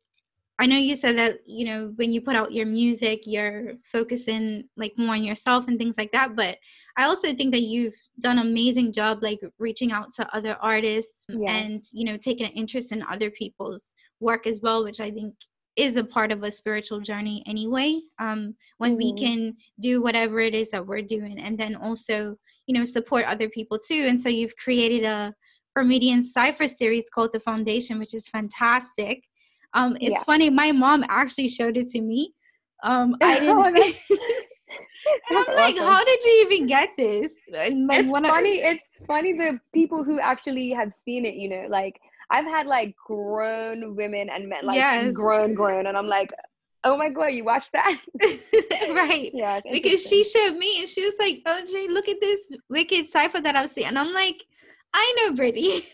I 0.58 0.65
know 0.65 0.78
you 0.78 0.96
said 0.96 1.18
that 1.18 1.39
you 1.46 1.65
know 1.65 1.94
when 1.96 2.13
you 2.13 2.22
put 2.22 2.36
out 2.36 2.54
your 2.54 2.65
music, 2.65 3.22
you're 3.26 3.74
focusing 3.91 4.63
like 4.78 4.94
more 4.98 5.15
on 5.15 5.24
yourself 5.24 5.65
and 5.68 5.78
things 5.78 5.96
like 5.98 6.12
that. 6.13 6.36
But 6.36 6.58
I 6.98 7.04
also 7.04 7.34
think 7.34 7.54
that 7.54 7.62
you've 7.62 7.94
done 8.20 8.39
an 8.39 8.48
amazing 8.48 8.94
job 8.94 9.22
like 9.22 9.39
reaching 9.60 9.91
out 9.91 10.13
to 10.15 10.36
other 10.36 10.58
artists 10.62 11.26
yeah. 11.30 11.52
and 11.52 11.84
you 11.91 12.06
know 12.06 12.18
taking 12.18 12.46
an 12.46 12.54
interest 12.54 12.91
in 12.91 13.04
other 13.04 13.30
people's 13.30 13.94
work 14.19 14.47
as 14.47 14.60
well, 14.62 14.84
which 14.84 14.99
I 14.99 15.12
think 15.12 15.34
is 15.75 15.95
a 15.97 16.04
part 16.04 16.32
of 16.32 16.43
a 16.43 16.51
spiritual 16.51 17.01
journey 17.01 17.43
anyway. 17.45 17.99
Um, 18.19 18.56
when 18.78 18.91
mm-hmm. 18.91 19.15
we 19.15 19.21
can 19.21 19.58
do 19.80 20.01
whatever 20.01 20.39
it 20.39 20.56
is 20.56 20.69
that 20.71 20.86
we're 20.86 21.01
doing, 21.01 21.39
and 21.39 21.58
then 21.58 21.75
also 21.75 22.38
you 22.67 22.73
know 22.73 22.86
support 22.86 23.25
other 23.25 23.47
people 23.47 23.78
too 23.78 24.08
and 24.08 24.19
so 24.19 24.28
you've 24.28 24.56
created 24.58 25.04
a 25.04 25.32
Bermudian 25.75 26.23
Cipher 26.23 26.67
series 26.67 27.04
called 27.13 27.32
The 27.34 27.39
Foundation, 27.41 27.99
which 27.99 28.13
is 28.13 28.28
fantastic. 28.30 29.23
Um, 29.73 29.97
it's 29.99 30.13
yeah. 30.13 30.23
funny, 30.23 30.49
my 30.49 30.71
mom 30.71 31.04
actually 31.10 31.49
showed 31.49 31.75
it 31.75 31.89
to 31.89 32.01
me. 32.01 32.34
Um, 32.84 33.15
I 33.21 33.39
didn't. 33.41 33.95
and 35.30 35.38
I'm 35.38 35.56
like, 35.56 35.75
awesome. 35.75 35.84
how 35.84 36.04
did 36.06 36.23
you 36.23 36.47
even 36.49 36.67
get 36.67 36.89
this? 36.97 37.36
And 37.54 37.88
like, 37.88 38.06
it's 38.06 38.12
funny. 38.12 38.63
I, 38.63 38.69
it's 38.69 39.06
funny 39.06 39.34
the 39.34 39.60
people 39.73 40.04
who 40.04 40.19
actually 40.19 40.69
have 40.71 40.93
seen 41.04 41.25
it. 41.25 41.36
You 41.36 41.49
know, 41.49 41.65
like 41.69 41.99
I've 42.30 42.46
had 42.46 42.68
like 42.68 42.96
grown 43.06 43.96
women 43.96 44.30
and 44.30 44.50
men, 44.50 44.66
like 44.66 44.78
yes. 44.78 45.12
grown, 45.12 45.54
grown, 45.54 45.88
and 45.88 45.98
I'm 45.98 46.08
like, 46.08 46.32
oh 46.86 46.96
my 46.96 47.10
god, 47.10 47.28
you 47.28 47.44
watched 47.44 47.74
that? 47.74 48.00
right. 48.22 49.32
Yeah. 49.34 49.60
Because 49.70 50.04
she 50.04 50.24
showed 50.24 50.56
me 50.58 50.80
and 50.80 50.88
she 50.88 51.04
was 51.04 51.16
like, 51.20 51.42
oh 51.46 51.62
Jay, 51.66 51.88
look 51.90 52.08
at 52.08 52.22
this 52.22 52.40
wicked 52.70 53.10
cipher 53.10 53.42
that 53.42 53.56
I've 53.56 53.70
seen. 53.70 53.86
And 53.86 54.00
I'm 54.00 54.14
like, 54.14 54.44
I 54.98 55.16
know 55.18 55.36
Brittany. 55.36 55.86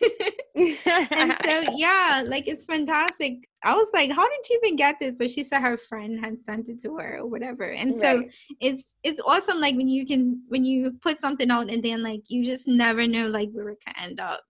and 0.86 1.36
so 1.44 1.74
yeah, 1.76 2.22
like 2.24 2.48
it's 2.48 2.66
fantastic. 2.66 3.50
I 3.64 3.74
was 3.74 3.88
like, 3.94 4.12
how 4.12 4.28
did 4.30 4.50
you 4.50 4.60
even 4.64 4.76
get 4.76 4.98
this? 5.00 5.16
But 5.16 5.32
she 5.32 5.44
said 5.44 5.62
her 5.62 5.78
friend 5.78 6.24
had 6.24 6.44
sent 6.44 6.70
it 6.70 6.80
to 6.82 6.98
her 6.98 7.18
or 7.18 7.26
whatever. 7.26 7.64
And 7.64 7.92
right. 7.92 8.00
so 8.00 8.24
it's 8.60 8.94
it's 9.04 9.22
awesome 9.26 9.60
like 9.60 9.76
when 9.76 9.88
you 9.88 10.06
can 10.06 10.44
when 10.50 10.64
you 10.66 10.92
put 11.02 11.20
something 11.20 11.50
out 11.50 11.70
and 11.70 11.82
then 11.82 12.04
like 12.04 12.22
you 12.28 12.46
just 12.46 12.68
never 12.68 13.08
know 13.08 13.28
like 13.28 13.50
where 13.54 13.70
it 13.70 13.80
can 13.84 13.96
end 13.98 14.20
up. 14.20 14.44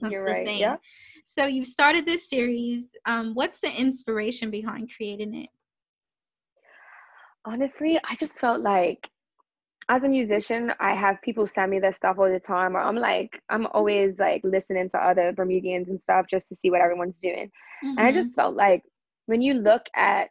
That's 0.00 0.12
You're 0.12 0.24
right. 0.24 0.46
Thing. 0.46 0.58
Yeah. 0.58 0.76
So 1.24 1.46
you 1.46 1.64
started 1.64 2.06
this 2.06 2.28
series. 2.28 2.86
Um, 3.04 3.34
what's 3.34 3.60
the 3.60 3.70
inspiration 3.70 4.50
behind 4.50 4.90
creating 4.96 5.34
it? 5.34 5.50
honestly, 7.48 7.98
I 8.08 8.14
just 8.16 8.34
felt 8.34 8.60
like 8.60 9.08
as 9.88 10.04
a 10.04 10.08
musician, 10.08 10.72
I 10.80 10.94
have 10.94 11.22
people 11.22 11.46
send 11.46 11.70
me 11.70 11.80
their 11.80 11.94
stuff 11.94 12.16
all 12.18 12.30
the 12.30 12.40
time, 12.40 12.76
or 12.76 12.80
I'm 12.80 12.96
like, 12.96 13.40
I'm 13.48 13.66
always 13.68 14.18
like 14.18 14.42
listening 14.44 14.90
to 14.90 14.98
other 14.98 15.32
Bermudians 15.32 15.88
and 15.88 16.00
stuff 16.02 16.26
just 16.28 16.48
to 16.48 16.56
see 16.56 16.70
what 16.70 16.82
everyone's 16.82 17.16
doing. 17.22 17.50
Mm-hmm. 17.84 17.98
And 17.98 18.00
I 18.00 18.12
mm-hmm. 18.12 18.22
just 18.22 18.36
felt 18.36 18.54
like 18.54 18.82
when 19.26 19.40
you 19.40 19.54
look 19.54 19.82
at 19.96 20.28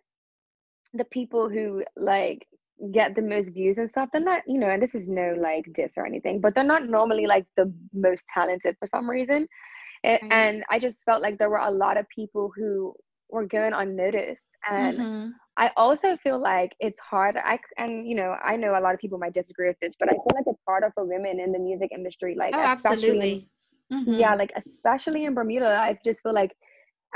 the 0.93 1.05
people 1.05 1.49
who 1.49 1.83
like 1.95 2.47
get 2.93 3.15
the 3.15 3.21
most 3.21 3.49
views 3.49 3.77
and 3.77 3.89
stuff, 3.89 4.09
they're 4.11 4.21
not, 4.21 4.41
you 4.47 4.59
know, 4.59 4.69
and 4.69 4.81
this 4.81 4.95
is 4.95 5.07
no 5.07 5.35
like 5.39 5.65
diss 5.73 5.91
or 5.97 6.05
anything, 6.05 6.39
but 6.39 6.55
they're 6.55 6.63
not 6.63 6.85
normally 6.85 7.25
like 7.25 7.45
the 7.55 7.73
most 7.93 8.23
talented 8.33 8.75
for 8.79 8.87
some 8.93 9.09
reason. 9.09 9.47
It. 10.03 10.21
And 10.29 10.63
I 10.69 10.79
just 10.79 10.99
felt 11.05 11.21
like 11.21 11.37
there 11.37 11.49
were 11.49 11.57
a 11.57 11.71
lot 11.71 11.97
of 11.97 12.07
people 12.09 12.51
who 12.55 12.93
were 13.29 13.45
going 13.45 13.73
unnoticed. 13.73 14.41
And 14.69 14.97
mm-hmm. 14.97 15.29
I 15.57 15.71
also 15.75 16.17
feel 16.17 16.39
like 16.39 16.73
it's 16.79 16.99
hard. 16.99 17.35
I 17.37 17.59
and 17.77 18.07
you 18.07 18.15
know 18.15 18.35
I 18.43 18.55
know 18.55 18.77
a 18.77 18.81
lot 18.81 18.93
of 18.93 18.99
people 18.99 19.17
might 19.17 19.33
disagree 19.33 19.67
with 19.67 19.77
this, 19.81 19.93
but 19.99 20.09
I 20.09 20.13
feel 20.13 20.31
like 20.35 20.45
it's 20.45 20.61
harder 20.67 20.91
for 20.93 21.03
women 21.03 21.39
in 21.39 21.51
the 21.51 21.59
music 21.59 21.89
industry. 21.93 22.35
Like 22.37 22.53
oh, 22.55 22.59
absolutely. 22.59 23.49
In, 23.89 24.01
mm-hmm. 24.01 24.13
Yeah, 24.13 24.35
like 24.35 24.53
especially 24.55 25.25
in 25.25 25.33
Bermuda, 25.33 25.65
I 25.65 25.97
just 26.03 26.21
feel 26.21 26.33
like 26.33 26.55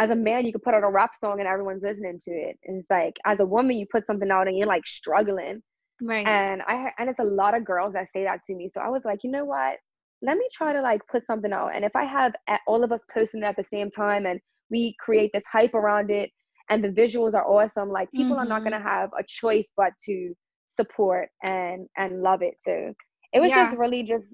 as 0.01 0.09
a 0.09 0.15
man 0.15 0.45
you 0.45 0.51
could 0.51 0.63
put 0.63 0.73
out 0.73 0.83
a 0.83 0.89
rap 0.89 1.11
song 1.23 1.39
and 1.39 1.47
everyone's 1.47 1.83
listening 1.83 2.19
to 2.23 2.31
it. 2.31 2.57
And 2.65 2.79
it's 2.79 2.89
like 2.89 3.13
as 3.25 3.39
a 3.39 3.45
woman 3.45 3.77
you 3.77 3.85
put 3.91 4.07
something 4.07 4.31
out 4.31 4.47
and 4.47 4.57
you're 4.57 4.67
like 4.67 4.85
struggling. 4.85 5.61
Right. 6.01 6.25
And 6.25 6.63
I 6.67 6.91
and 6.97 7.07
it's 7.07 7.19
a 7.19 7.23
lot 7.23 7.55
of 7.55 7.63
girls 7.63 7.93
that 7.93 8.07
say 8.11 8.23
that 8.23 8.39
to 8.47 8.55
me. 8.55 8.71
So 8.73 8.81
I 8.81 8.89
was 8.89 9.03
like, 9.05 9.19
you 9.23 9.29
know 9.29 9.45
what? 9.45 9.77
Let 10.23 10.37
me 10.37 10.47
try 10.51 10.73
to 10.73 10.81
like 10.81 11.01
put 11.11 11.27
something 11.27 11.53
out. 11.53 11.75
And 11.75 11.85
if 11.85 11.95
I 11.95 12.05
have 12.05 12.33
all 12.65 12.83
of 12.83 12.91
us 12.91 13.01
posting 13.13 13.43
at 13.43 13.55
the 13.55 13.65
same 13.71 13.91
time 13.91 14.25
and 14.25 14.39
we 14.71 14.95
create 14.99 15.29
this 15.33 15.43
hype 15.51 15.75
around 15.75 16.09
it 16.09 16.31
and 16.71 16.83
the 16.83 16.89
visuals 16.89 17.33
are 17.35 17.45
awesome 17.45 17.89
like 17.89 18.09
people 18.11 18.31
mm-hmm. 18.31 18.45
are 18.45 18.45
not 18.45 18.59
going 18.59 18.71
to 18.71 18.77
mm-hmm. 18.79 18.87
have 18.87 19.09
a 19.19 19.23
choice 19.27 19.67
but 19.77 19.91
to 20.05 20.33
support 20.73 21.29
and 21.43 21.87
and 21.97 22.23
love 22.23 22.41
it 22.41 22.55
so 22.65 22.93
it 23.33 23.39
was 23.39 23.49
yeah. 23.49 23.65
just 23.65 23.77
really 23.77 24.03
just 24.03 24.25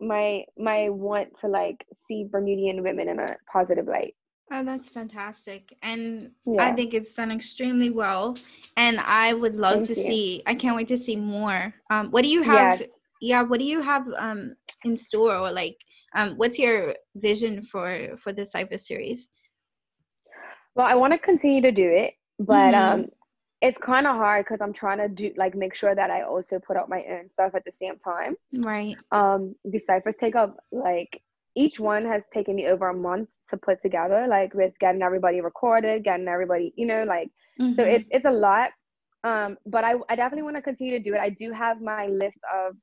my 0.00 0.42
my 0.56 0.88
want 0.88 1.28
to 1.38 1.48
like 1.48 1.84
see 2.06 2.26
bermudian 2.30 2.82
women 2.82 3.08
in 3.08 3.18
a 3.18 3.36
positive 3.52 3.86
light 3.86 4.14
Oh, 4.52 4.64
that's 4.64 4.88
fantastic. 4.88 5.76
And 5.82 6.32
yeah. 6.44 6.64
I 6.64 6.72
think 6.72 6.92
it's 6.92 7.14
done 7.14 7.30
extremely 7.30 7.90
well. 7.90 8.36
And 8.76 8.98
I 8.98 9.32
would 9.32 9.54
love 9.54 9.86
Thank 9.86 9.88
to 9.88 10.00
you. 10.00 10.06
see, 10.06 10.42
I 10.46 10.54
can't 10.54 10.76
wait 10.76 10.88
to 10.88 10.98
see 10.98 11.16
more. 11.16 11.72
Um, 11.90 12.10
what 12.10 12.22
do 12.22 12.28
you 12.28 12.42
have? 12.42 12.80
Yes. 12.80 12.88
Yeah, 13.20 13.42
what 13.42 13.60
do 13.60 13.66
you 13.66 13.80
have 13.80 14.06
um, 14.18 14.56
in 14.84 14.96
store 14.96 15.36
or 15.36 15.52
like, 15.52 15.76
um, 16.16 16.34
what's 16.36 16.58
your 16.58 16.96
vision 17.14 17.62
for, 17.62 18.16
for 18.18 18.32
the 18.32 18.44
Cypher 18.44 18.78
series? 18.78 19.28
Well, 20.74 20.86
I 20.86 20.94
want 20.94 21.12
to 21.12 21.18
continue 21.18 21.62
to 21.62 21.70
do 21.70 21.88
it, 21.88 22.14
but 22.38 22.74
mm-hmm. 22.74 23.00
um, 23.02 23.06
it's 23.60 23.78
kind 23.78 24.06
of 24.06 24.16
hard 24.16 24.44
because 24.44 24.60
I'm 24.60 24.72
trying 24.72 24.98
to 24.98 25.08
do 25.08 25.32
like 25.36 25.54
make 25.54 25.74
sure 25.74 25.94
that 25.94 26.10
I 26.10 26.22
also 26.22 26.58
put 26.58 26.76
out 26.76 26.88
my 26.88 27.04
own 27.10 27.28
stuff 27.30 27.54
at 27.54 27.64
the 27.64 27.72
same 27.80 27.98
time. 27.98 28.34
Right. 28.52 28.96
Um, 29.12 29.54
the 29.64 29.78
ciphers 29.78 30.16
take 30.18 30.34
up 30.34 30.56
like 30.72 31.20
each 31.56 31.80
one 31.80 32.04
has 32.04 32.22
taken 32.32 32.54
me 32.54 32.66
over 32.66 32.88
a 32.88 32.94
month 32.94 33.28
to 33.48 33.56
put 33.56 33.82
together, 33.82 34.26
like 34.28 34.54
with 34.54 34.78
getting 34.78 35.02
everybody 35.02 35.40
recorded, 35.40 36.04
getting 36.04 36.28
everybody, 36.28 36.72
you 36.76 36.86
know, 36.86 37.04
like 37.04 37.28
mm-hmm. 37.60 37.74
so 37.74 37.82
it's 37.82 38.08
it's 38.10 38.24
a 38.24 38.30
lot. 38.30 38.70
Um, 39.24 39.58
but 39.66 39.84
I 39.84 39.94
I 40.08 40.16
definitely 40.16 40.42
want 40.42 40.56
to 40.56 40.62
continue 40.62 40.96
to 40.96 41.02
do 41.02 41.14
it. 41.14 41.20
I 41.20 41.30
do 41.30 41.52
have 41.52 41.80
my 41.80 42.06
list 42.06 42.38
of 42.54 42.76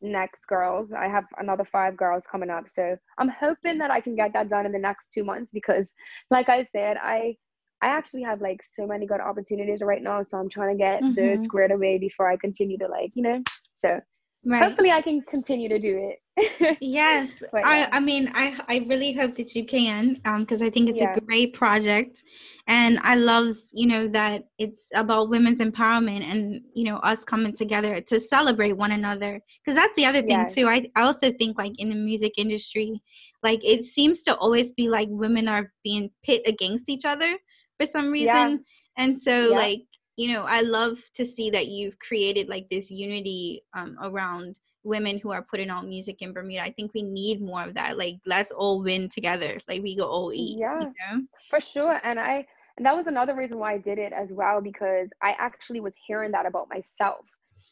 next 0.00 0.46
girls. 0.46 0.92
I 0.92 1.08
have 1.08 1.24
another 1.38 1.64
five 1.64 1.96
girls 1.96 2.24
coming 2.30 2.50
up. 2.50 2.68
So 2.68 2.96
I'm 3.18 3.28
hoping 3.28 3.78
that 3.78 3.90
I 3.90 4.00
can 4.00 4.16
get 4.16 4.32
that 4.34 4.50
done 4.50 4.66
in 4.66 4.72
the 4.72 4.78
next 4.78 5.08
two 5.12 5.24
months 5.24 5.50
because 5.52 5.86
like 6.30 6.48
I 6.48 6.66
said, 6.72 6.96
I 7.02 7.36
I 7.82 7.88
actually 7.88 8.22
have 8.22 8.40
like 8.40 8.60
so 8.78 8.86
many 8.86 9.06
good 9.06 9.20
opportunities 9.20 9.80
right 9.82 10.02
now. 10.02 10.24
So 10.24 10.38
I'm 10.38 10.48
trying 10.48 10.76
to 10.76 10.82
get 10.82 11.02
mm-hmm. 11.02 11.14
those 11.14 11.44
squared 11.44 11.70
away 11.70 11.98
before 11.98 12.30
I 12.30 12.36
continue 12.36 12.78
to 12.78 12.88
like, 12.88 13.12
you 13.14 13.22
know. 13.22 13.42
So 13.76 14.00
Right. 14.44 14.62
Hopefully, 14.62 14.90
I 14.90 15.00
can 15.00 15.22
continue 15.22 15.68
to 15.68 15.78
do 15.78 16.10
it. 16.10 16.18
yes, 16.80 17.34
but, 17.52 17.60
yeah. 17.60 17.88
I, 17.92 17.96
I 17.96 18.00
mean, 18.00 18.30
I 18.34 18.58
I 18.68 18.84
really 18.88 19.12
hope 19.12 19.36
that 19.36 19.54
you 19.54 19.64
can, 19.64 20.14
because 20.40 20.62
um, 20.62 20.66
I 20.66 20.70
think 20.70 20.90
it's 20.90 21.00
yeah. 21.00 21.14
a 21.14 21.20
great 21.20 21.54
project, 21.54 22.24
and 22.66 22.98
I 23.02 23.14
love 23.14 23.56
you 23.70 23.86
know 23.86 24.08
that 24.08 24.48
it's 24.58 24.88
about 24.94 25.28
women's 25.28 25.60
empowerment 25.60 26.24
and 26.24 26.60
you 26.74 26.84
know 26.84 26.96
us 26.96 27.22
coming 27.22 27.54
together 27.54 28.00
to 28.00 28.18
celebrate 28.18 28.72
one 28.72 28.90
another. 28.90 29.40
Because 29.64 29.76
that's 29.76 29.94
the 29.94 30.06
other 30.06 30.22
thing 30.22 30.30
yes. 30.30 30.54
too. 30.54 30.66
I 30.66 30.86
I 30.96 31.02
also 31.02 31.30
think 31.32 31.56
like 31.56 31.78
in 31.78 31.88
the 31.88 31.94
music 31.94 32.32
industry, 32.36 33.00
like 33.44 33.60
it 33.64 33.84
seems 33.84 34.24
to 34.24 34.34
always 34.36 34.72
be 34.72 34.88
like 34.88 35.08
women 35.12 35.46
are 35.46 35.72
being 35.84 36.10
pit 36.24 36.42
against 36.46 36.88
each 36.88 37.04
other 37.04 37.38
for 37.78 37.86
some 37.86 38.10
reason, 38.10 38.26
yeah. 38.26 38.56
and 38.96 39.16
so 39.16 39.50
like 39.52 39.82
you 40.16 40.32
know 40.32 40.44
i 40.44 40.60
love 40.60 40.98
to 41.12 41.26
see 41.26 41.50
that 41.50 41.66
you've 41.66 41.98
created 41.98 42.48
like 42.48 42.68
this 42.68 42.88
unity 42.88 43.62
um, 43.74 43.96
around 44.00 44.54
women 44.84 45.18
who 45.18 45.32
are 45.32 45.42
putting 45.42 45.70
out 45.70 45.86
music 45.86 46.22
in 46.22 46.32
bermuda 46.32 46.62
i 46.62 46.70
think 46.70 46.92
we 46.94 47.02
need 47.02 47.40
more 47.40 47.62
of 47.64 47.74
that 47.74 47.98
like 47.98 48.16
let's 48.26 48.50
all 48.50 48.82
win 48.82 49.08
together 49.08 49.58
like 49.68 49.82
we 49.82 49.96
go 49.96 50.04
all 50.04 50.32
eat 50.32 50.58
yeah 50.58 50.80
you 50.80 50.86
know? 50.86 51.22
for 51.50 51.60
sure 51.60 52.00
and 52.04 52.20
i 52.20 52.46
and 52.76 52.86
that 52.86 52.96
was 52.96 53.06
another 53.06 53.34
reason 53.34 53.58
why 53.58 53.72
i 53.72 53.78
did 53.78 53.98
it 53.98 54.12
as 54.12 54.28
well 54.30 54.60
because 54.60 55.08
i 55.22 55.34
actually 55.38 55.80
was 55.80 55.94
hearing 56.06 56.30
that 56.30 56.46
about 56.46 56.68
myself 56.68 57.24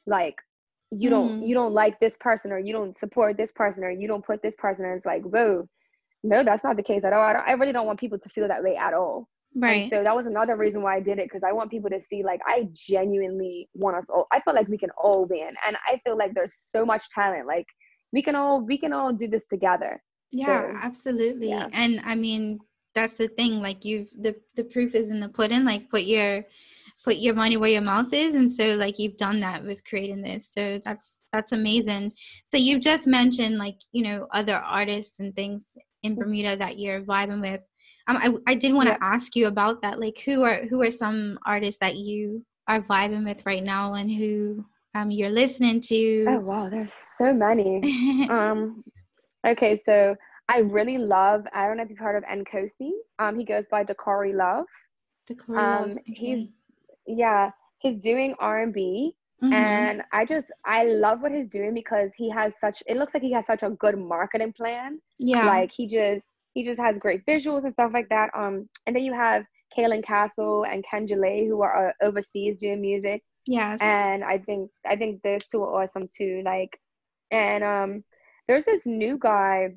like 0.06 0.36
you 0.90 1.08
don't 1.08 1.40
mm. 1.40 1.48
you 1.48 1.54
don't 1.54 1.72
like 1.72 1.98
this 2.00 2.14
person 2.20 2.52
or 2.52 2.58
you 2.58 2.72
don't 2.72 2.98
support 2.98 3.36
this 3.36 3.50
person 3.52 3.82
or 3.82 3.90
you 3.90 4.06
don't 4.06 4.24
put 4.24 4.42
this 4.42 4.54
person 4.56 4.84
and 4.84 4.96
it's 4.96 5.06
like 5.06 5.22
whoa 5.22 5.66
no 6.22 6.44
that's 6.44 6.62
not 6.62 6.76
the 6.76 6.82
case 6.82 7.02
at 7.04 7.12
all 7.12 7.20
I, 7.22 7.32
I 7.32 7.52
really 7.52 7.72
don't 7.72 7.86
want 7.86 7.98
people 7.98 8.18
to 8.18 8.28
feel 8.28 8.48
that 8.48 8.62
way 8.62 8.76
at 8.76 8.92
all 8.92 9.28
Right. 9.54 9.82
And 9.82 9.92
so 9.92 10.02
that 10.02 10.16
was 10.16 10.26
another 10.26 10.56
reason 10.56 10.82
why 10.82 10.96
I 10.96 11.00
did 11.00 11.18
it 11.18 11.26
because 11.26 11.42
I 11.46 11.52
want 11.52 11.70
people 11.70 11.90
to 11.90 12.00
see 12.08 12.22
like 12.22 12.40
I 12.46 12.68
genuinely 12.74 13.68
want 13.74 13.96
us 13.96 14.04
all. 14.08 14.26
I 14.32 14.40
feel 14.40 14.54
like 14.54 14.68
we 14.68 14.78
can 14.78 14.90
all 14.96 15.26
win, 15.26 15.50
and 15.66 15.76
I 15.86 16.00
feel 16.04 16.16
like 16.16 16.32
there's 16.34 16.54
so 16.70 16.86
much 16.86 17.04
talent. 17.14 17.46
Like 17.46 17.66
we 18.12 18.22
can 18.22 18.34
all 18.34 18.64
we 18.64 18.78
can 18.78 18.92
all 18.92 19.12
do 19.12 19.28
this 19.28 19.46
together. 19.48 20.02
Yeah, 20.30 20.72
so, 20.72 20.78
absolutely. 20.80 21.50
Yeah. 21.50 21.68
And 21.72 22.00
I 22.04 22.14
mean 22.14 22.60
that's 22.94 23.14
the 23.14 23.28
thing. 23.28 23.60
Like 23.60 23.84
you've 23.84 24.08
the 24.20 24.34
the 24.56 24.64
proof 24.64 24.94
is 24.94 25.10
in 25.10 25.20
the 25.20 25.28
pudding. 25.28 25.64
Like 25.64 25.90
put 25.90 26.04
your 26.04 26.44
put 27.04 27.16
your 27.16 27.34
money 27.34 27.56
where 27.56 27.70
your 27.70 27.82
mouth 27.82 28.12
is, 28.12 28.34
and 28.34 28.50
so 28.50 28.74
like 28.76 28.98
you've 28.98 29.16
done 29.16 29.40
that 29.40 29.64
with 29.64 29.84
creating 29.84 30.22
this. 30.22 30.50
So 30.52 30.80
that's 30.84 31.20
that's 31.32 31.52
amazing. 31.52 32.12
So 32.46 32.56
you've 32.56 32.82
just 32.82 33.06
mentioned 33.06 33.58
like 33.58 33.76
you 33.92 34.04
know 34.04 34.28
other 34.32 34.54
artists 34.54 35.20
and 35.20 35.34
things 35.34 35.76
in 36.02 36.12
mm-hmm. 36.12 36.22
Bermuda 36.22 36.56
that 36.56 36.78
you're 36.78 37.02
vibing 37.02 37.40
with 37.40 37.60
um, 38.08 38.16
I, 38.16 38.52
I 38.52 38.54
did 38.54 38.72
want 38.74 38.88
to 38.88 38.94
yeah. 39.00 39.14
ask 39.14 39.36
you 39.36 39.46
about 39.46 39.82
that. 39.82 40.00
Like, 40.00 40.18
who 40.24 40.42
are 40.42 40.64
who 40.66 40.82
are 40.82 40.90
some 40.90 41.38
artists 41.46 41.78
that 41.80 41.96
you 41.96 42.44
are 42.68 42.82
vibing 42.82 43.24
with 43.24 43.44
right 43.46 43.62
now, 43.62 43.94
and 43.94 44.10
who 44.10 44.64
um 44.94 45.10
you're 45.10 45.30
listening 45.30 45.80
to? 45.82 46.26
Oh 46.28 46.40
wow, 46.40 46.68
there's 46.68 46.92
so 47.18 47.32
many. 47.32 48.28
um, 48.30 48.84
okay, 49.46 49.80
so 49.86 50.16
I 50.48 50.58
really 50.58 50.98
love. 50.98 51.46
I 51.52 51.66
don't 51.66 51.76
know 51.76 51.84
if 51.84 51.90
you've 51.90 51.98
heard 51.98 52.16
of 52.16 52.24
Nkosi. 52.24 52.90
Um, 53.18 53.36
he 53.36 53.44
goes 53.44 53.64
by 53.70 53.84
Dakari 53.84 54.34
Love. 54.34 54.66
Dakari 55.30 55.58
um, 55.58 55.88
Love. 55.88 55.90
Okay. 55.98 56.02
He's 56.06 56.48
yeah, 57.06 57.50
he's 57.78 57.98
doing 58.00 58.34
R 58.38 58.62
and 58.62 58.72
B. 58.72 59.14
Mm-hmm. 59.42 59.52
And 59.52 60.02
I 60.12 60.24
just 60.24 60.46
I 60.64 60.84
love 60.84 61.20
what 61.20 61.32
he's 61.32 61.48
doing 61.48 61.74
because 61.74 62.10
he 62.16 62.30
has 62.30 62.52
such 62.60 62.82
it 62.86 62.96
looks 62.96 63.12
like 63.14 63.24
he 63.24 63.32
has 63.32 63.46
such 63.46 63.62
a 63.62 63.70
good 63.70 63.98
marketing 63.98 64.52
plan. 64.52 65.00
Yeah. 65.18 65.46
Like 65.46 65.70
he 65.76 65.88
just 65.88 66.26
he 66.54 66.64
just 66.64 66.80
has 66.80 66.96
great 66.98 67.24
visuals 67.26 67.64
and 67.64 67.72
stuff 67.72 67.92
like 67.92 68.08
that. 68.08 68.30
Um, 68.36 68.68
and 68.86 68.94
then 68.94 69.04
you 69.04 69.14
have 69.14 69.44
Kaylin 69.76 70.04
Castle 70.04 70.64
and 70.64 70.84
Ken 70.88 71.06
Jalay 71.06 71.46
who 71.46 71.62
are 71.62 71.88
uh, 71.88 71.92
overseas 72.02 72.56
doing 72.58 72.80
music. 72.80 73.22
Yes. 73.46 73.78
And 73.80 74.22
I 74.22 74.38
think 74.38 74.70
I 74.86 74.96
think 74.96 75.22
those 75.22 75.40
two 75.50 75.62
are 75.62 75.82
awesome 75.84 76.08
too. 76.16 76.42
Like, 76.44 76.78
and 77.30 77.64
um, 77.64 78.04
there's 78.46 78.64
this 78.64 78.82
new 78.84 79.18
guy. 79.18 79.70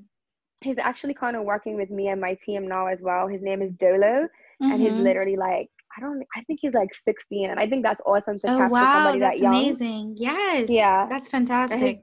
He's 0.64 0.78
actually 0.78 1.14
kind 1.14 1.36
of 1.36 1.44
working 1.44 1.76
with 1.76 1.90
me 1.90 2.08
and 2.08 2.22
my 2.22 2.38
team 2.46 2.68
now 2.68 2.88
as 2.88 3.00
well. 3.02 3.28
His 3.28 3.42
name 3.42 3.62
is 3.62 3.72
Dolo, 3.74 3.98
mm-hmm. 3.98 4.72
and 4.72 4.82
he's 4.82 4.94
mm-hmm. 4.94 5.04
literally 5.04 5.36
like 5.36 5.70
I 5.98 6.02
don't. 6.02 6.24
I 6.36 6.42
think 6.44 6.60
he's 6.62 6.74
like 6.74 6.94
16, 6.94 7.50
and 7.50 7.60
I 7.60 7.68
think 7.68 7.84
that's 7.84 8.02
awesome 8.06 8.40
to 8.40 8.54
oh, 8.54 8.58
capture 8.58 8.74
wow, 8.74 8.94
somebody 8.94 9.20
that's 9.20 9.36
that 9.36 9.42
young. 9.42 9.56
Amazing. 9.56 10.16
Yes. 10.18 10.70
Yeah. 10.70 11.08
That's 11.10 11.28
fantastic. 11.28 11.80
His, 11.80 11.96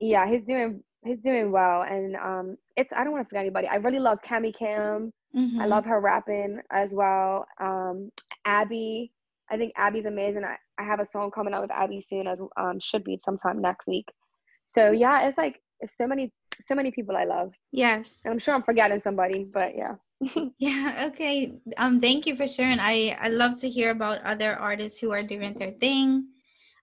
yeah, 0.00 0.28
he's 0.28 0.42
doing 0.42 0.82
he's 1.04 1.18
doing 1.18 1.52
well, 1.52 1.82
and 1.82 2.16
um, 2.16 2.56
it's 2.80 2.92
I 2.96 3.04
don't 3.04 3.12
want 3.12 3.24
to 3.24 3.28
forget 3.28 3.42
anybody. 3.42 3.68
I 3.68 3.76
really 3.76 3.98
love 3.98 4.18
Cami 4.22 4.54
Cam. 4.56 5.12
Mm-hmm. 5.36 5.60
I 5.60 5.66
love 5.66 5.84
her 5.84 6.00
rapping 6.00 6.60
as 6.72 6.92
well. 6.92 7.46
Um, 7.60 8.10
Abby, 8.44 9.12
I 9.50 9.56
think 9.56 9.72
Abby's 9.76 10.06
amazing. 10.06 10.44
I, 10.44 10.56
I 10.78 10.84
have 10.84 10.98
a 10.98 11.06
song 11.12 11.30
coming 11.30 11.54
out 11.54 11.62
with 11.62 11.70
Abby 11.70 12.00
soon, 12.00 12.26
as 12.26 12.40
um, 12.56 12.80
should 12.80 13.04
be 13.04 13.20
sometime 13.24 13.60
next 13.60 13.86
week. 13.86 14.08
So 14.66 14.90
yeah, 14.90 15.28
it's 15.28 15.38
like 15.38 15.60
it's 15.80 15.92
so 16.00 16.06
many 16.06 16.32
so 16.66 16.74
many 16.74 16.90
people 16.90 17.16
I 17.16 17.24
love. 17.24 17.52
Yes, 17.70 18.14
and 18.24 18.32
I'm 18.32 18.38
sure 18.38 18.54
I'm 18.54 18.62
forgetting 18.62 19.00
somebody, 19.02 19.44
but 19.44 19.72
yeah. 19.76 19.94
yeah. 20.58 21.08
Okay. 21.08 21.52
Um. 21.76 22.00
Thank 22.00 22.26
you 22.26 22.36
for 22.36 22.48
sharing. 22.48 22.80
I 22.80 23.16
I 23.20 23.28
love 23.28 23.60
to 23.60 23.68
hear 23.68 23.90
about 23.90 24.22
other 24.22 24.54
artists 24.54 24.98
who 24.98 25.12
are 25.12 25.22
doing 25.22 25.54
their 25.58 25.72
thing 25.72 26.26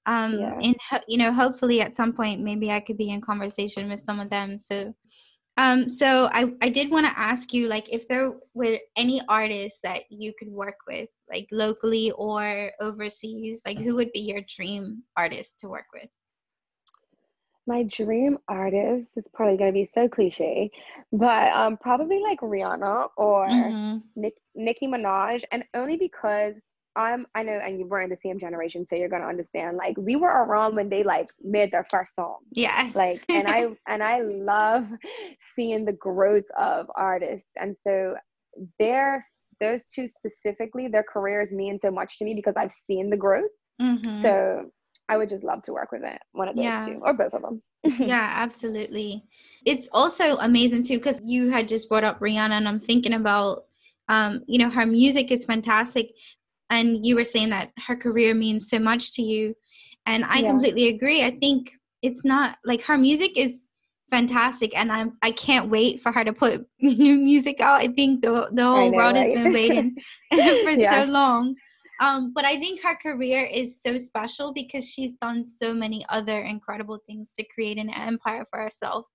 um 0.08 0.40
yeah. 0.40 0.58
and 0.62 0.76
you 1.08 1.18
know 1.18 1.32
hopefully 1.32 1.82
at 1.82 1.96
some 1.96 2.14
point 2.14 2.42
maybe 2.42 2.72
i 2.72 2.80
could 2.80 2.98
be 2.98 3.10
in 3.10 3.22
conversation 3.22 3.90
with 3.90 4.04
some 4.04 4.20
of 4.20 4.30
them 4.30 4.58
so 4.58 4.94
um 5.58 5.90
so 5.90 6.30
i 6.32 6.52
i 6.62 6.70
did 6.70 6.90
want 6.90 7.06
to 7.06 7.20
ask 7.20 7.54
you 7.54 7.68
like 7.68 7.88
if 7.92 8.08
there 8.08 8.34
were 8.54 8.78
any 8.96 9.22
artists 9.28 9.80
that 9.84 10.04
you 10.10 10.34
could 10.38 10.50
work 10.50 10.78
with 10.88 11.10
like 11.30 11.48
locally 11.52 12.12
or 12.12 12.72
overseas 12.80 13.62
like 13.66 13.78
who 13.78 13.96
would 13.96 14.12
be 14.12 14.20
your 14.20 14.42
dream 14.56 15.04
artist 15.16 15.60
to 15.60 15.68
work 15.68 15.86
with 15.94 16.10
my 17.68 17.84
dream 17.84 18.38
artist 18.48 19.10
is 19.18 19.26
probably 19.34 19.58
going 19.58 19.70
to 19.70 19.74
be 19.74 19.90
so 19.94 20.08
cliche, 20.08 20.72
but 21.12 21.52
um, 21.52 21.78
probably 21.78 22.20
like 22.20 22.40
Rihanna 22.40 23.10
or 23.18 23.48
mm-hmm. 23.48 23.98
Nick, 24.16 24.36
Nicki 24.56 24.88
Minaj, 24.88 25.44
and 25.52 25.66
only 25.74 25.98
because 25.98 26.56
I'm 26.98 27.26
I 27.36 27.44
know 27.44 27.54
and 27.54 27.80
you 27.80 27.86
were 27.86 28.02
in 28.02 28.10
the 28.10 28.18
same 28.24 28.40
generation, 28.40 28.86
so 28.90 28.96
you're 28.96 29.10
gonna 29.10 29.28
understand. 29.28 29.78
Like 29.78 29.96
we 29.98 30.16
were 30.16 30.44
around 30.44 30.76
when 30.76 30.90
they 30.90 31.04
like 31.04 31.28
made 31.42 31.72
their 31.72 31.86
first 31.90 32.16
song. 32.16 32.38
Yes. 32.52 32.96
Like 32.96 33.24
and 33.30 33.48
I 33.48 33.68
and 33.88 34.04
I 34.04 34.22
love 34.22 34.88
seeing 35.56 35.86
the 35.86 35.94
growth 35.94 36.46
of 36.58 36.88
artists. 36.96 37.48
And 37.56 37.76
so 37.86 38.16
their 38.80 39.26
those 39.60 39.82
two 39.94 40.10
specifically, 40.18 40.88
their 40.88 41.04
careers 41.04 41.52
mean 41.52 41.80
so 41.82 41.92
much 41.92 42.18
to 42.20 42.26
me 42.26 42.36
because 42.36 42.56
I've 42.58 42.74
seen 42.88 43.10
the 43.10 43.18
growth. 43.18 43.52
Mm-hmm. 43.82 44.22
So 44.22 44.72
I 45.10 45.18
would 45.18 45.30
just 45.30 45.44
love 45.44 45.64
to 45.64 45.74
work 45.74 45.92
with 45.92 46.04
it, 46.04 46.20
one 46.34 46.48
of 46.48 46.56
those 46.56 46.66
yeah. 46.66 46.86
two, 46.86 47.00
or 47.02 47.14
both 47.14 47.34
of 47.34 47.42
them. 47.42 47.62
yeah, 48.00 48.34
absolutely. 48.36 49.24
It's 49.66 49.88
also 49.92 50.38
amazing 50.38 50.84
too 50.84 50.98
because 50.98 51.20
you 51.24 51.50
had 51.50 51.68
just 51.68 51.88
brought 51.88 52.04
up 52.04 52.20
Rihanna, 52.20 52.52
and 52.52 52.68
I'm 52.68 52.80
thinking 52.80 53.14
about, 53.14 53.66
um, 54.10 54.44
you 54.48 54.60
know, 54.60 54.70
her 54.70 54.86
music 54.86 55.32
is 55.32 55.46
fantastic, 55.46 56.12
and 56.70 57.06
you 57.06 57.16
were 57.16 57.26
saying 57.26 57.50
that 57.50 57.72
her 57.88 57.96
career 57.96 58.34
means 58.34 58.70
so 58.70 58.80
much 58.80 59.14
to 59.14 59.22
you, 59.22 59.56
and 60.06 60.26
I 60.26 60.40
yeah. 60.40 60.50
completely 60.50 60.90
agree. 60.90 61.24
I 61.24 61.32
think 61.32 61.72
it's 62.02 62.24
not 62.24 62.58
like 62.66 62.82
her 62.84 62.98
music 62.98 63.38
is 63.38 63.70
fantastic, 64.12 64.76
and 64.78 64.92
I'm 64.92 65.18
I 65.22 65.32
can't 65.32 65.70
wait 65.70 66.02
for 66.02 66.12
her 66.12 66.24
to 66.24 66.34
put 66.34 66.66
new 66.82 67.18
music 67.18 67.62
out. 67.62 67.82
I 67.82 67.88
think 67.88 68.22
the 68.22 68.50
the 68.52 68.64
whole 68.64 68.92
know, 68.92 68.98
world 68.98 69.16
right? 69.16 69.24
has 69.24 69.34
been 69.34 69.54
waiting 69.54 69.96
for 70.32 70.72
yeah. 70.72 71.06
so 71.06 71.12
long. 71.12 71.56
Um, 72.00 72.32
but 72.34 72.46
I 72.46 72.60
think 72.60 72.82
her 72.84 72.96
career 72.96 73.46
is 73.46 73.82
so 73.82 73.98
special 73.98 74.54
because 74.54 74.88
she's 74.88 75.14
done 75.14 75.44
so 75.44 75.74
many 75.74 76.06
other 76.10 76.42
incredible 76.42 77.00
things 77.08 77.32
to 77.40 77.46
create 77.54 77.78
an 77.78 77.90
empire 77.90 78.46
for 78.52 78.62
herself. 78.62 79.06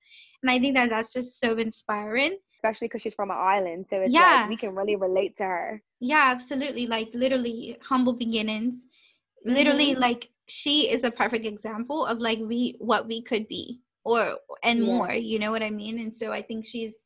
And 0.43 0.51
I 0.51 0.59
think 0.59 0.75
that 0.75 0.91
that's 0.91 1.13
just 1.13 1.39
so 1.39 1.57
inspiring. 1.57 2.39
Especially 2.63 2.87
because 2.89 3.03
she's 3.03 3.15
from 3.15 3.31
an 3.31 3.39
island. 3.39 3.87
So 3.91 4.01
it's 4.01 4.15
yeah. 4.15 4.43
like 4.43 4.51
we 4.51 4.57
can 4.57 4.75
really 4.75 4.97
relate 4.97 5.37
to 5.39 5.45
her. 5.45 5.83
Yeah, 6.01 6.29
absolutely. 6.31 6.87
Like 6.87 7.09
literally 7.13 7.77
humble 7.83 8.13
beginnings. 8.13 8.79
Mm-hmm. 8.79 9.55
Literally, 9.55 9.95
like 9.97 10.29
she 10.47 10.91
is 10.91 11.03
a 11.03 11.11
perfect 11.11 11.45
example 11.45 12.07
of 12.07 12.19
like 12.19 12.39
we 12.41 12.77
what 12.79 13.09
we 13.09 13.23
could 13.23 13.49
be 13.49 13.81
or 14.05 14.39
and 14.63 14.81
yeah. 14.81 14.85
more, 14.85 15.13
you 15.13 15.39
know 15.39 15.51
what 15.51 15.63
I 15.63 15.71
mean? 15.71 15.99
And 15.99 16.15
so 16.15 16.33
I 16.33 16.43
think 16.43 16.65
she's 16.65 17.05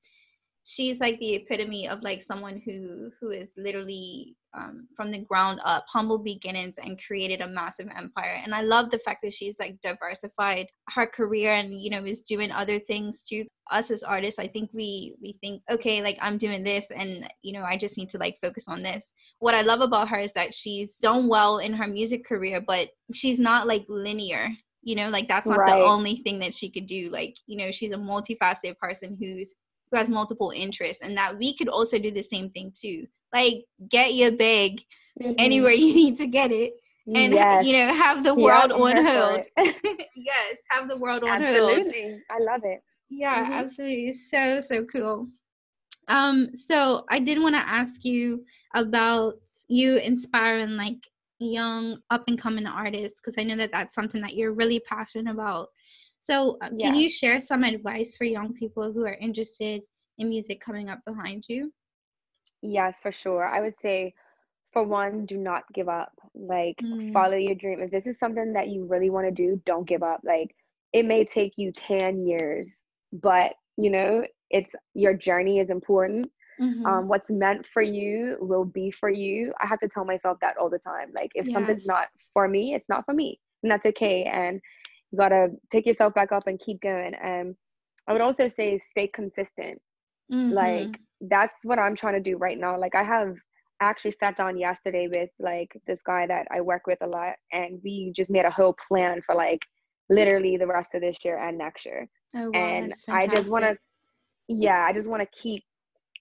she's 0.68 0.98
like 0.98 1.16
the 1.20 1.37
epitome 1.37 1.88
of 1.88 2.02
like 2.02 2.20
someone 2.20 2.61
who 2.64 3.09
who 3.20 3.31
is 3.31 3.55
literally 3.57 4.35
um, 4.52 4.88
from 4.96 5.12
the 5.12 5.20
ground 5.20 5.61
up 5.64 5.85
humble 5.87 6.18
beginnings 6.18 6.74
and 6.83 7.00
created 7.07 7.40
a 7.40 7.46
massive 7.46 7.87
empire. 7.96 8.40
And 8.44 8.52
i 8.52 8.62
love 8.62 8.90
the 8.90 8.98
fact 8.98 9.20
that 9.22 9.33
she's 9.33 9.57
like 9.61 9.81
diversified 9.81 10.66
her 10.90 11.07
career 11.07 11.52
and 11.52 11.81
you 11.81 11.88
know 11.88 12.05
is 12.05 12.20
doing 12.20 12.50
other 12.50 12.81
things 12.81 13.22
too. 13.22 13.46
Us 13.70 13.90
as 13.92 14.02
artists 14.02 14.40
i 14.40 14.46
think 14.48 14.70
we 14.72 15.14
we 15.22 15.37
think 15.40 15.62
okay 15.70 16.02
like 16.02 16.18
i'm 16.20 16.37
doing 16.37 16.64
this 16.64 16.87
and 16.94 17.29
you 17.42 17.52
know 17.52 17.62
i 17.62 17.76
just 17.76 17.96
need 17.96 18.09
to 18.11 18.18
like 18.18 18.37
focus 18.42 18.66
on 18.66 18.83
this. 18.83 19.12
What 19.38 19.55
i 19.55 19.62
love 19.62 19.83
about 19.83 20.09
her 20.09 20.18
is 20.18 20.33
that 20.33 20.52
she's 20.52 20.96
done 20.96 21.29
well 21.29 21.59
in 21.59 21.74
her 21.74 21.87
music 21.87 22.26
career 22.26 22.61
but 22.61 22.88
she's 23.14 23.38
not 23.38 23.68
like 23.68 23.85
linear 23.88 24.48
you 24.83 24.94
know? 24.94 25.09
Like 25.09 25.26
that's 25.26 25.48
not 25.48 25.59
right. 25.59 25.81
the 25.81 25.85
only 25.85 26.18
thing 26.18 26.38
that 26.38 26.55
she 26.55 26.70
could 26.70 26.87
do. 26.87 27.11
Like 27.11 27.35
you 27.46 27.59
know 27.59 27.72
she's 27.72 27.90
a 27.90 27.96
multifaceted 27.96 28.79
person 28.79 29.16
who's 29.20 29.52
who 29.90 29.96
has 29.96 30.09
multiple 30.09 30.53
interests 30.55 31.03
and 31.03 31.16
that 31.16 31.37
we 31.37 31.57
could 31.57 31.68
also 31.68 31.99
do 31.99 32.11
the 32.11 32.22
same 32.22 32.51
thing 32.51 32.72
too 32.75 33.07
like 33.33 33.64
get 33.88 34.14
your 34.14 34.33
bag 34.33 34.81
mm-hmm. 35.20 35.33
anywhere 35.38 35.72
you 35.72 35.94
need 35.94 36.16
to 36.16 36.27
get 36.27 36.51
it 36.51 36.75
and 37.14 37.33
yes. 37.33 37.64
you 37.64 37.72
know 37.72 37.94
have 37.94 38.25
the 38.25 38.35
world 38.35 38.70
yeah, 38.70 38.77
on 38.77 39.07
hold 39.07 39.44
yes 40.16 40.62
have 40.70 40.88
the 40.88 40.96
world 40.96 41.22
on 41.22 41.42
absolutely 41.42 42.03
hold. 42.03 42.20
i 42.31 42.38
love 42.40 42.62
it 42.64 42.81
yeah 43.09 43.44
mm-hmm. 43.44 43.53
absolutely 43.53 44.12
so 44.12 44.61
so 44.61 44.85
cool 44.85 45.29
um 46.09 46.49
so 46.55 47.05
i 47.11 47.18
did 47.18 47.40
want 47.40 47.55
to 47.55 47.68
ask 47.68 48.05
you 48.05 48.44
about 48.75 49.35
you 49.68 49.96
inspiring 49.99 50.77
like 50.77 50.99
young 51.38 51.99
up 52.11 52.25
and 52.29 52.40
coming 52.40 52.66
artists 52.66 53.20
because 53.20 53.35
i 53.38 53.42
know 53.42 53.57
that 53.57 53.70
that's 53.72 53.94
something 53.94 54.20
that 54.20 54.35
you're 54.35 54.53
really 54.53 54.81
passionate 54.81 55.31
about 55.31 55.68
so, 56.20 56.59
uh, 56.62 56.70
yeah. 56.76 56.88
can 56.88 56.96
you 56.96 57.09
share 57.09 57.38
some 57.38 57.64
advice 57.64 58.16
for 58.16 58.24
young 58.24 58.52
people 58.55 58.92
who 58.92 59.05
are 59.05 59.14
interested 59.14 59.83
in 60.18 60.29
music 60.29 60.61
coming 60.61 60.88
up 60.88 61.00
behind 61.07 61.44
you? 61.48 61.72
Yes, 62.62 62.96
for 63.02 63.12
sure. 63.12 63.44
I 63.44 63.61
would 63.61 63.74
say, 63.81 64.14
for 64.72 64.85
one, 64.85 65.26
do 65.26 65.37
not 65.37 65.62
give 65.72 65.88
up. 65.88 66.12
Like, 66.35 66.76
mm. 66.83 67.12
follow 67.12 67.37
your 67.37 67.55
dream. 67.55 67.81
If 67.81 67.90
this 67.90 68.07
is 68.07 68.18
something 68.18 68.52
that 68.55 68.68
you 68.68 68.87
really 68.87 69.11
want 69.11 69.26
to 69.26 69.31
do, 69.31 69.61
don't 69.66 69.87
give 69.87 70.02
up. 70.02 70.20
Like, 70.24 70.55
it 70.92 71.05
may 71.05 71.24
take 71.24 71.55
you 71.57 71.72
10 71.72 72.26
years, 72.26 72.68
but 73.12 73.52
you 73.76 73.90
know, 73.90 74.24
it's 74.50 74.70
your 74.94 75.14
journey 75.14 75.59
is 75.59 75.70
important. 75.70 76.31
Mm-hmm. 76.61 76.87
Um, 76.87 77.09
what's 77.09 77.29
meant 77.29 77.66
for 77.66 77.83
you 77.83 78.37
will 78.40 78.64
be 78.64 78.90
for 78.90 79.11
you. 79.11 79.52
I 79.61 79.66
have 79.66 79.81
to 79.81 79.88
tell 79.88 80.07
myself 80.07 80.38
that 80.40 80.57
all 80.57 80.70
the 80.70 80.79
time. 80.79 81.11
Like, 81.14 81.31
if 81.35 81.46
yes. 81.46 81.55
something's 81.55 81.87
not 81.87 82.09
for 82.33 82.48
me, 82.48 82.74
it's 82.74 82.88
not 82.88 83.05
for 83.05 83.12
me, 83.12 83.38
and 83.62 83.70
that's 83.70 83.85
okay. 83.87 84.24
And 84.24 84.61
you 85.12 85.19
gotta 85.19 85.49
pick 85.71 85.87
yourself 85.87 86.14
back 86.14 86.33
up 86.33 86.47
and 86.47 86.61
keep 86.61 86.81
going. 86.81 87.14
And 87.14 87.55
i 88.09 88.12
would 88.12 88.21
also 88.23 88.51
say 88.57 88.81
stay 88.90 89.09
consistent. 89.09 89.81
Mm-hmm. 90.33 90.55
like 90.55 91.01
that's 91.21 91.55
what 91.62 91.79
i'm 91.79 91.95
trying 91.95 92.14
to 92.14 92.31
do 92.31 92.37
right 92.37 92.59
now. 92.59 92.79
Like 92.79 92.95
i 92.95 93.03
have 93.03 93.37
actually 93.81 94.12
sat 94.12 94.37
down 94.37 94.59
yesterday 94.59 95.07
with 95.09 95.31
like 95.38 95.71
this 95.87 96.01
guy 96.05 96.27
that 96.27 96.47
i 96.51 96.61
work 96.61 96.87
with 96.87 96.99
a 97.03 97.07
lot 97.07 97.35
and 97.53 97.79
we 97.85 98.11
just 98.16 98.31
made 98.31 98.47
a 98.47 98.51
whole 98.51 98.75
plan 98.88 99.21
for 99.25 99.35
like 99.35 99.61
literally 100.09 100.57
the 100.57 100.66
rest 100.66 100.95
of 100.95 101.01
this 101.01 101.16
year 101.25 101.37
and 101.37 101.59
next 101.59 101.85
year. 101.85 102.09
Oh, 102.35 102.51
wow, 102.51 102.51
and 102.55 102.92
i 103.09 103.27
just 103.27 103.49
want 103.49 103.64
to 103.64 103.77
yeah 104.49 104.85
i 104.88 104.92
just 104.92 105.09
want 105.09 105.23
to 105.23 105.40
keep 105.40 105.62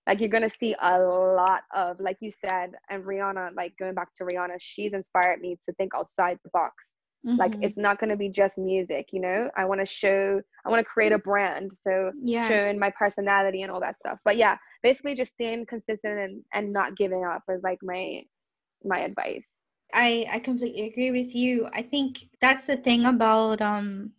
like 0.08 0.20
you're 0.20 0.30
gonna 0.30 0.50
see 0.60 0.76
a 0.82 1.00
lot 1.00 1.64
of 1.76 2.00
like 2.00 2.18
you 2.20 2.32
said 2.44 2.72
and 2.90 3.04
rihanna 3.04 3.56
like 3.56 3.74
going 3.78 3.94
back 3.94 4.14
to 4.16 4.24
rihanna 4.24 4.56
she's 4.60 4.94
inspired 4.94 5.40
me 5.42 5.58
to 5.68 5.74
think 5.76 5.94
outside 5.96 6.38
the 6.44 6.50
box 6.54 6.74
Mm-hmm. 7.26 7.38
Like 7.38 7.56
it's 7.62 7.78
not 7.78 8.00
going 8.00 8.12
to 8.12 8.16
be 8.16 8.30
just 8.30 8.58
music, 8.58 9.10
you 9.12 9.20
know. 9.20 9.50
I 9.58 9.66
want 9.66 9.82
to 9.82 9.86
show, 9.86 10.42
I 10.64 10.70
want 10.70 10.80
to 10.80 10.86
create 10.86 11.12
a 11.12 11.18
brand, 11.18 11.72
so 11.84 12.12
yes. 12.22 12.48
showing 12.48 12.78
my 12.78 12.92
personality 12.92 13.64
and 13.64 13.72
all 13.72 13.80
that 13.80 13.98
stuff. 13.98 14.20
But 14.24 14.38
yeah, 14.38 14.58
basically 14.84 15.16
just 15.16 15.34
staying 15.34 15.66
consistent 15.66 16.20
and 16.20 16.44
and 16.54 16.72
not 16.72 16.96
giving 16.96 17.26
up 17.26 17.42
is 17.50 17.64
like 17.64 17.80
my 17.82 18.22
my 18.84 19.00
advice. 19.00 19.44
I 19.94 20.28
I 20.32 20.40
completely 20.40 20.88
agree 20.88 21.10
with 21.10 21.34
you. 21.34 21.68
I 21.74 21.82
think 21.82 22.30
that's 22.42 22.66
the 22.66 22.78
thing 22.78 23.06
about 23.06 23.60
um, 23.62 24.12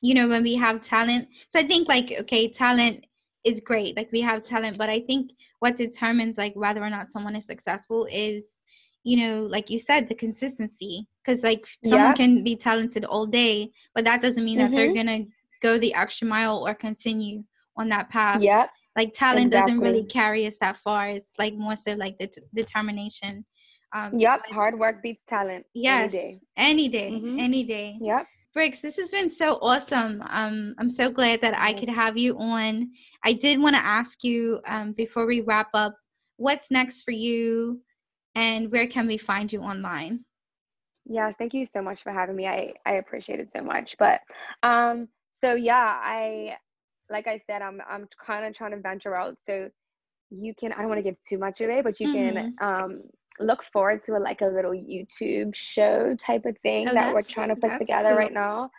you 0.00 0.14
know, 0.14 0.26
when 0.28 0.42
we 0.42 0.56
have 0.56 0.82
talent. 0.82 1.28
So 1.52 1.60
I 1.60 1.62
think 1.62 1.88
like 1.88 2.12
okay, 2.22 2.48
talent 2.48 3.06
is 3.44 3.60
great. 3.60 3.96
Like 3.96 4.10
we 4.10 4.22
have 4.22 4.44
talent, 4.44 4.76
but 4.76 4.88
I 4.88 5.00
think 5.00 5.30
what 5.60 5.76
determines 5.76 6.36
like 6.36 6.56
whether 6.56 6.82
or 6.82 6.90
not 6.90 7.12
someone 7.12 7.36
is 7.36 7.44
successful 7.44 8.08
is 8.10 8.59
you 9.02 9.16
know, 9.16 9.42
like 9.42 9.70
you 9.70 9.78
said, 9.78 10.08
the 10.08 10.14
consistency. 10.14 11.06
Because 11.24 11.42
like 11.42 11.66
someone 11.84 12.08
yeah. 12.08 12.14
can 12.14 12.44
be 12.44 12.56
talented 12.56 13.04
all 13.04 13.26
day, 13.26 13.70
but 13.94 14.04
that 14.04 14.22
doesn't 14.22 14.44
mean 14.44 14.58
mm-hmm. 14.58 14.70
that 14.70 14.76
they're 14.76 14.88
mm-hmm. 14.88 15.08
gonna 15.08 15.24
go 15.62 15.78
the 15.78 15.94
extra 15.94 16.26
mile 16.26 16.66
or 16.66 16.74
continue 16.74 17.44
on 17.76 17.88
that 17.90 18.08
path. 18.08 18.40
Yeah. 18.40 18.66
Like 18.96 19.12
talent 19.14 19.46
exactly. 19.46 19.72
doesn't 19.72 19.84
really 19.84 20.04
carry 20.04 20.46
us 20.46 20.58
that 20.60 20.76
far. 20.78 21.08
It's 21.10 21.32
like 21.38 21.54
more 21.54 21.76
so 21.76 21.94
like 21.94 22.18
the 22.18 22.26
t- 22.26 22.42
determination. 22.54 23.44
Um, 23.92 24.18
yep. 24.18 24.42
Hard 24.50 24.78
work 24.78 25.02
beats 25.02 25.24
talent. 25.28 25.66
Yes. 25.74 26.12
Any 26.14 26.22
day. 26.22 26.40
Any 26.56 26.88
day. 26.88 27.10
Mm-hmm. 27.10 27.40
Any 27.40 27.64
day. 27.64 27.98
Yep. 28.00 28.26
Brix, 28.56 28.80
this 28.80 28.96
has 28.96 29.10
been 29.10 29.30
so 29.30 29.58
awesome. 29.62 30.22
Um, 30.28 30.74
I'm 30.78 30.90
so 30.90 31.08
glad 31.08 31.40
that 31.40 31.54
I 31.56 31.72
could 31.72 31.88
have 31.88 32.18
you 32.18 32.36
on. 32.36 32.90
I 33.22 33.32
did 33.32 33.60
want 33.60 33.76
to 33.76 33.84
ask 33.84 34.24
you 34.24 34.60
um, 34.66 34.92
before 34.92 35.24
we 35.24 35.40
wrap 35.42 35.68
up, 35.72 35.94
what's 36.36 36.70
next 36.70 37.02
for 37.02 37.12
you? 37.12 37.80
And 38.34 38.70
where 38.70 38.86
can 38.86 39.06
we 39.06 39.18
find 39.18 39.52
you 39.52 39.62
online? 39.62 40.24
Yeah, 41.06 41.32
thank 41.38 41.54
you 41.54 41.66
so 41.66 41.82
much 41.82 42.02
for 42.02 42.12
having 42.12 42.36
me. 42.36 42.46
I, 42.46 42.72
I 42.86 42.94
appreciate 42.94 43.40
it 43.40 43.48
so 43.54 43.62
much. 43.62 43.96
But 43.98 44.20
um, 44.62 45.08
so 45.40 45.54
yeah, 45.54 45.98
I 46.02 46.56
like 47.08 47.26
I 47.26 47.40
said, 47.46 47.62
I'm 47.62 47.80
I'm 47.88 48.08
kind 48.24 48.46
of 48.46 48.54
trying 48.54 48.72
to 48.72 48.80
venture 48.80 49.16
out. 49.16 49.36
So 49.46 49.70
you 50.30 50.54
can 50.54 50.72
I 50.72 50.78
don't 50.78 50.88
want 50.88 50.98
to 50.98 51.02
give 51.02 51.16
too 51.28 51.38
much 51.38 51.60
away, 51.60 51.80
but 51.82 51.98
you 51.98 52.08
mm-hmm. 52.08 52.36
can 52.36 52.54
um 52.60 53.02
look 53.38 53.64
forward 53.72 54.04
to 54.04 54.16
a, 54.16 54.18
like 54.18 54.42
a 54.42 54.46
little 54.46 54.72
YouTube 54.72 55.54
show 55.54 56.14
type 56.24 56.44
of 56.44 56.58
thing 56.58 56.88
oh, 56.88 56.94
that 56.94 57.14
we're 57.14 57.22
trying 57.22 57.48
to 57.48 57.56
put 57.56 57.78
together 57.78 58.10
cool. 58.10 58.18
right 58.18 58.32
now 58.32 58.70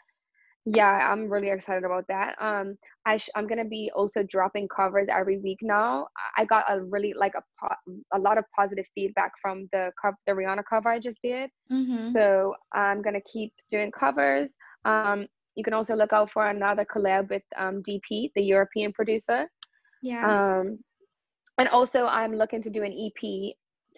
yeah 0.65 1.11
i'm 1.11 1.27
really 1.27 1.49
excited 1.49 1.83
about 1.83 2.05
that. 2.07 2.35
Um 2.39 2.77
i 3.05 3.17
sh- 3.17 3.29
i'm 3.35 3.47
gonna 3.47 3.65
be 3.65 3.91
also 3.95 4.21
dropping 4.23 4.67
covers 4.67 5.07
every 5.09 5.37
week 5.39 5.57
now. 5.61 6.07
I 6.37 6.45
got 6.45 6.65
a 6.69 6.81
really 6.83 7.13
like 7.17 7.33
a 7.35 7.41
po- 7.59 7.97
a 8.13 8.19
lot 8.19 8.37
of 8.37 8.45
positive 8.55 8.85
feedback 8.93 9.31
from 9.41 9.67
the 9.73 9.91
co- 10.01 10.13
the 10.27 10.33
rihanna 10.33 10.63
cover 10.69 10.89
i 10.89 10.99
just 10.99 11.19
did. 11.23 11.49
Mm-hmm. 11.71 12.11
so 12.13 12.53
i'm 12.73 13.01
gonna 13.01 13.21
keep 13.31 13.51
doing 13.71 13.91
covers. 13.91 14.49
Um 14.85 15.25
you 15.55 15.63
can 15.63 15.73
also 15.73 15.95
look 15.95 16.13
out 16.13 16.31
for 16.31 16.47
another 16.47 16.85
collab 16.85 17.29
with 17.29 17.43
um 17.57 17.81
dp 17.87 18.29
the 18.35 18.41
european 18.43 18.93
producer. 18.93 19.47
Yeah 20.03 20.23
um 20.59 20.79
and 21.57 21.67
also 21.69 22.05
i'm 22.05 22.33
looking 22.35 22.61
to 22.63 22.69
do 22.69 22.83
an 22.83 22.93
ep 22.93 23.21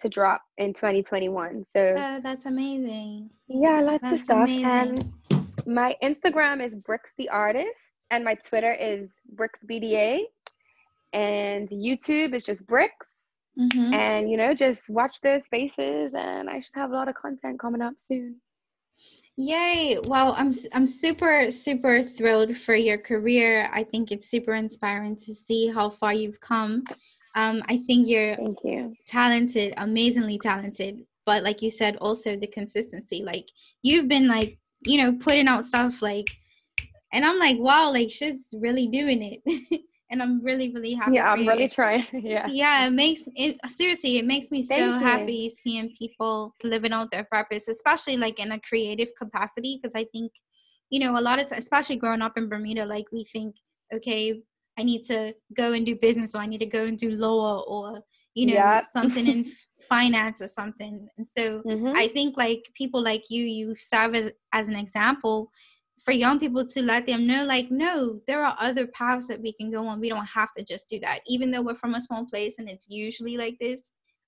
to 0.00 0.08
drop 0.08 0.40
in 0.58 0.72
2021 0.74 1.64
so 1.76 1.94
oh, 1.96 2.20
that's 2.22 2.46
amazing. 2.46 3.30
Yeah 3.48 3.80
lots 3.80 4.02
that's 4.02 4.14
of 4.14 4.20
stuff 4.20 4.50
amazing. 4.50 4.64
and 4.64 5.33
my 5.66 5.96
Instagram 6.02 6.64
is 6.64 6.74
Brix 6.74 7.12
the 7.18 7.28
Artist, 7.28 7.68
and 8.10 8.24
my 8.24 8.34
Twitter 8.34 8.72
is 8.72 9.08
Brix 9.34 9.64
BDA, 9.68 10.22
and 11.12 11.68
YouTube 11.68 12.34
is 12.34 12.44
just 12.44 12.64
Brix. 12.66 12.90
mm-hmm. 13.58 13.94
and 13.94 14.30
you 14.30 14.36
know 14.36 14.52
just 14.54 14.88
watch 14.88 15.20
their 15.20 15.40
spaces 15.44 16.12
and 16.16 16.50
i 16.50 16.56
should 16.60 16.74
have 16.74 16.90
a 16.90 16.94
lot 16.94 17.08
of 17.08 17.14
content 17.14 17.58
coming 17.60 17.80
up 17.80 17.94
soon 18.08 18.36
Yay. 19.36 19.98
Well, 20.06 20.32
I'm 20.38 20.54
I'm 20.72 20.86
super 20.86 21.50
super 21.50 22.04
thrilled 22.04 22.56
for 22.56 22.76
your 22.76 22.98
career. 22.98 23.68
I 23.72 23.82
think 23.82 24.12
it's 24.12 24.30
super 24.30 24.54
inspiring 24.54 25.16
to 25.26 25.34
see 25.34 25.66
how 25.68 25.90
far 25.90 26.12
you've 26.14 26.40
come. 26.40 26.84
Um, 27.34 27.60
I 27.68 27.78
think 27.78 28.06
you're 28.08 28.36
Thank 28.36 28.58
you. 28.62 28.94
talented, 29.06 29.74
amazingly 29.76 30.38
talented. 30.38 31.04
But 31.26 31.42
like 31.42 31.62
you 31.62 31.70
said, 31.70 31.96
also 31.96 32.36
the 32.36 32.46
consistency. 32.46 33.24
Like 33.24 33.48
you've 33.82 34.06
been 34.06 34.28
like, 34.28 34.58
you 34.84 34.98
know, 34.98 35.12
putting 35.20 35.48
out 35.48 35.64
stuff 35.64 36.02
like 36.02 36.26
and 37.14 37.24
I'm 37.24 37.38
like, 37.38 37.58
wow, 37.58 37.92
like 37.92 38.10
she's 38.10 38.40
really 38.52 38.88
doing 38.88 39.22
it. 39.22 39.84
and 40.10 40.20
I'm 40.20 40.42
really, 40.42 40.74
really 40.74 40.94
happy. 40.94 41.14
Yeah, 41.14 41.30
I'm 41.30 41.46
really 41.46 41.68
trying. 41.68 42.04
yeah. 42.12 42.48
Yeah, 42.48 42.86
it 42.88 42.90
makes 42.90 43.22
it 43.36 43.56
seriously, 43.70 44.18
it 44.18 44.26
makes 44.26 44.50
me 44.50 44.64
Thank 44.64 44.80
so 44.80 44.98
you. 44.98 45.06
happy 45.06 45.48
seeing 45.48 45.94
people 45.96 46.52
living 46.64 46.92
out 46.92 47.12
their 47.12 47.26
purpose, 47.30 47.68
especially 47.68 48.16
like 48.16 48.40
in 48.40 48.50
a 48.50 48.60
creative 48.60 49.08
capacity. 49.16 49.78
Because 49.80 49.94
I 49.94 50.06
think, 50.10 50.32
you 50.90 50.98
know, 50.98 51.16
a 51.16 51.22
lot 51.22 51.38
of 51.38 51.50
especially 51.52 51.96
growing 51.96 52.20
up 52.20 52.36
in 52.36 52.48
Bermuda, 52.48 52.84
like 52.84 53.06
we 53.12 53.26
think, 53.32 53.54
okay, 53.92 54.42
I 54.76 54.82
need 54.82 55.04
to 55.04 55.34
go 55.56 55.72
and 55.72 55.86
do 55.86 55.94
business, 55.94 56.34
or 56.34 56.38
I 56.38 56.46
need 56.46 56.58
to 56.58 56.66
go 56.66 56.84
and 56.84 56.98
do 56.98 57.10
law, 57.10 57.62
or 57.62 58.00
you 58.34 58.46
know, 58.46 58.54
yep. 58.54 58.84
something 58.96 59.26
in 59.26 59.52
finance 59.88 60.40
or 60.42 60.48
something. 60.48 61.08
And 61.18 61.26
so 61.36 61.62
mm-hmm. 61.62 61.92
I 61.96 62.08
think 62.08 62.36
like 62.36 62.70
people 62.74 63.02
like 63.02 63.24
you, 63.28 63.44
you 63.44 63.74
serve 63.78 64.14
as, 64.14 64.30
as 64.52 64.68
an 64.68 64.76
example 64.76 65.50
for 66.04 66.12
young 66.12 66.38
people 66.38 66.66
to 66.66 66.82
let 66.82 67.06
them 67.06 67.26
know 67.26 67.44
like 67.44 67.70
no 67.70 68.20
there 68.26 68.44
are 68.44 68.56
other 68.60 68.86
paths 68.88 69.26
that 69.26 69.40
we 69.40 69.52
can 69.54 69.70
go 69.70 69.86
on 69.86 70.00
we 70.00 70.08
don't 70.08 70.26
have 70.26 70.52
to 70.52 70.62
just 70.62 70.88
do 70.88 71.00
that 71.00 71.20
even 71.26 71.50
though 71.50 71.62
we're 71.62 71.74
from 71.74 71.94
a 71.94 72.00
small 72.00 72.26
place 72.26 72.56
and 72.58 72.68
it's 72.68 72.86
usually 72.88 73.36
like 73.36 73.56
this 73.58 73.80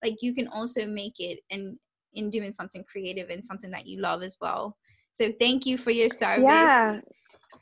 like 0.03 0.16
you 0.23 0.35
can 0.35 0.49
also 0.49 0.87
make 0.87 1.14
it 1.19 1.38
and 1.51 1.79
in 2.14 2.31
doing 2.31 2.53
something 2.53 2.83
creative 2.90 3.29
and 3.29 3.45
something 3.45 3.71
that 3.71 3.87
you 3.87 4.01
love 4.01 4.23
as 4.23 4.37
well 4.40 4.77
so 5.12 5.31
thank 5.38 5.66
you 5.66 5.77
for 5.77 5.90
your 5.90 6.09
service 6.09 6.45
yeah 6.45 6.99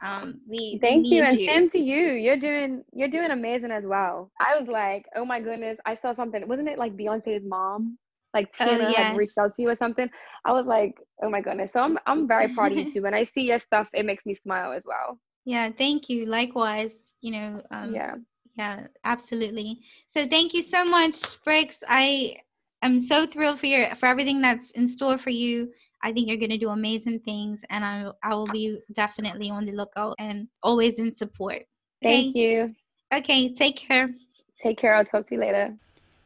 um 0.03 0.41
we 0.49 0.79
thank 0.81 1.05
we 1.05 1.17
you 1.17 1.23
and 1.23 1.39
you. 1.39 1.47
same 1.47 1.71
to 1.71 1.79
you 1.79 2.13
you're 2.13 2.37
doing 2.37 2.83
you're 2.93 3.09
doing 3.09 3.31
amazing 3.31 3.71
as 3.71 3.85
well 3.85 4.31
i 4.41 4.59
was 4.59 4.69
like 4.69 5.07
oh 5.17 5.25
my 5.25 5.41
goodness 5.41 5.79
i 5.87 5.97
saw 5.97 6.15
something 6.15 6.47
wasn't 6.49 6.69
it 6.69 6.79
like 6.79 6.97
beyonce's 6.97 7.45
mom 7.45 7.99
like 8.35 8.53
oh, 8.61 8.65
Tina 8.65 8.87
oh, 8.87 8.91
yes. 8.91 8.97
had 8.97 9.17
reached 9.17 9.39
out 9.39 9.55
to 9.57 9.63
you 9.63 9.71
or 9.71 9.77
something. 9.77 10.11
I 10.45 10.53
was 10.53 10.67
like, 10.67 10.99
oh 11.23 11.31
my 11.31 11.41
goodness. 11.41 11.71
So 11.73 11.81
I'm 11.81 11.99
I'm 12.05 12.29
very 12.29 12.49
proud 12.49 12.73
of 12.73 12.79
you 12.79 12.91
too. 12.93 13.03
When 13.03 13.15
I 13.15 13.25
see 13.25 13.43
your 13.43 13.61
stuff, 13.61 13.89
it 13.95 14.05
makes 14.05 14.27
me 14.27 14.35
smile 14.35 14.73
as 14.73 14.83
well. 14.85 15.19
Yeah, 15.47 15.71
thank 15.71 16.09
you. 16.09 16.27
Likewise, 16.27 17.15
you 17.21 17.33
know. 17.33 17.63
Um, 17.71 17.95
yeah. 17.95 18.17
Yeah, 18.57 18.87
absolutely. 19.05 19.81
So 20.09 20.29
thank 20.29 20.55
you 20.55 20.63
so 20.63 20.85
much, 20.85 21.15
Brix. 21.45 21.83
I 21.89 22.37
am 22.83 23.01
so 23.01 23.27
thrilled 23.27 23.61
for 23.61 23.67
your 23.67 23.95
for 23.97 24.07
everything 24.07 24.41
that's 24.41 24.71
in 24.73 24.87
store 24.87 25.19
for 25.19 25.31
you. 25.31 25.73
I 26.05 26.12
think 26.12 26.29
you're 26.29 26.37
gonna 26.37 26.59
do 26.59 26.69
amazing 26.69 27.21
things, 27.21 27.64
and 27.71 27.83
I 27.83 28.11
I 28.23 28.35
will 28.35 28.47
be 28.47 28.79
definitely 28.93 29.51
on 29.51 29.64
the 29.64 29.73
lookout 29.73 30.14
and 30.19 30.47
always 30.62 30.99
in 30.99 31.11
support. 31.11 31.62
Okay? 32.05 32.23
Thank 32.23 32.37
you. 32.37 32.75
Okay, 33.12 33.55
take 33.55 33.77
care. 33.77 34.11
Take 34.62 34.79
care. 34.79 34.95
I'll 34.95 35.05
talk 35.05 35.27
to 35.29 35.35
you 35.35 35.40
later. 35.40 35.75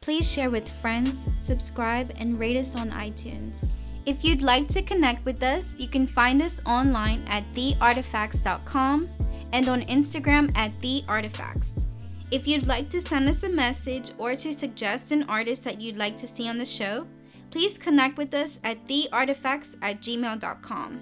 Please 0.01 0.29
share 0.29 0.49
with 0.49 0.67
friends, 0.81 1.27
subscribe, 1.41 2.11
and 2.19 2.37
rate 2.37 2.57
us 2.57 2.75
on 2.75 2.91
iTunes. 2.91 3.69
If 4.05 4.23
you'd 4.23 4.41
like 4.41 4.67
to 4.69 4.81
connect 4.81 5.23
with 5.25 5.43
us, 5.43 5.75
you 5.77 5.87
can 5.87 6.07
find 6.07 6.41
us 6.41 6.59
online 6.65 7.25
at 7.27 7.49
theartifacts.com 7.51 9.09
and 9.53 9.69
on 9.69 9.81
Instagram 9.83 10.51
at 10.57 10.73
theartifacts. 10.81 11.85
If 12.31 12.47
you'd 12.47 12.67
like 12.67 12.89
to 12.89 13.01
send 13.01 13.29
us 13.29 13.43
a 13.43 13.49
message 13.49 14.11
or 14.17 14.35
to 14.35 14.53
suggest 14.53 15.11
an 15.11 15.23
artist 15.23 15.63
that 15.63 15.81
you'd 15.81 15.97
like 15.97 16.17
to 16.17 16.27
see 16.27 16.47
on 16.47 16.57
the 16.57 16.65
show, 16.65 17.07
please 17.51 17.77
connect 17.77 18.17
with 18.17 18.33
us 18.33 18.59
at 18.63 18.87
theartifacts 18.87 19.75
at 19.81 20.01
gmail.com. 20.01 21.01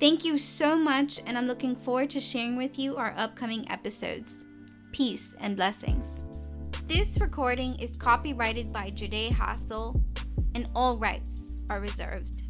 Thank 0.00 0.24
you 0.24 0.38
so 0.38 0.76
much, 0.76 1.20
and 1.26 1.36
I'm 1.38 1.46
looking 1.46 1.76
forward 1.76 2.10
to 2.10 2.20
sharing 2.20 2.56
with 2.56 2.78
you 2.78 2.96
our 2.96 3.14
upcoming 3.16 3.70
episodes. 3.70 4.44
Peace 4.92 5.34
and 5.40 5.56
blessings. 5.56 6.22
This 6.86 7.18
recording 7.20 7.78
is 7.78 7.96
copyrighted 7.96 8.72
by 8.72 8.90
Jade 8.90 9.32
Hassel, 9.32 10.00
and 10.54 10.68
all 10.74 10.96
rights 10.98 11.50
are 11.70 11.80
reserved. 11.80 12.43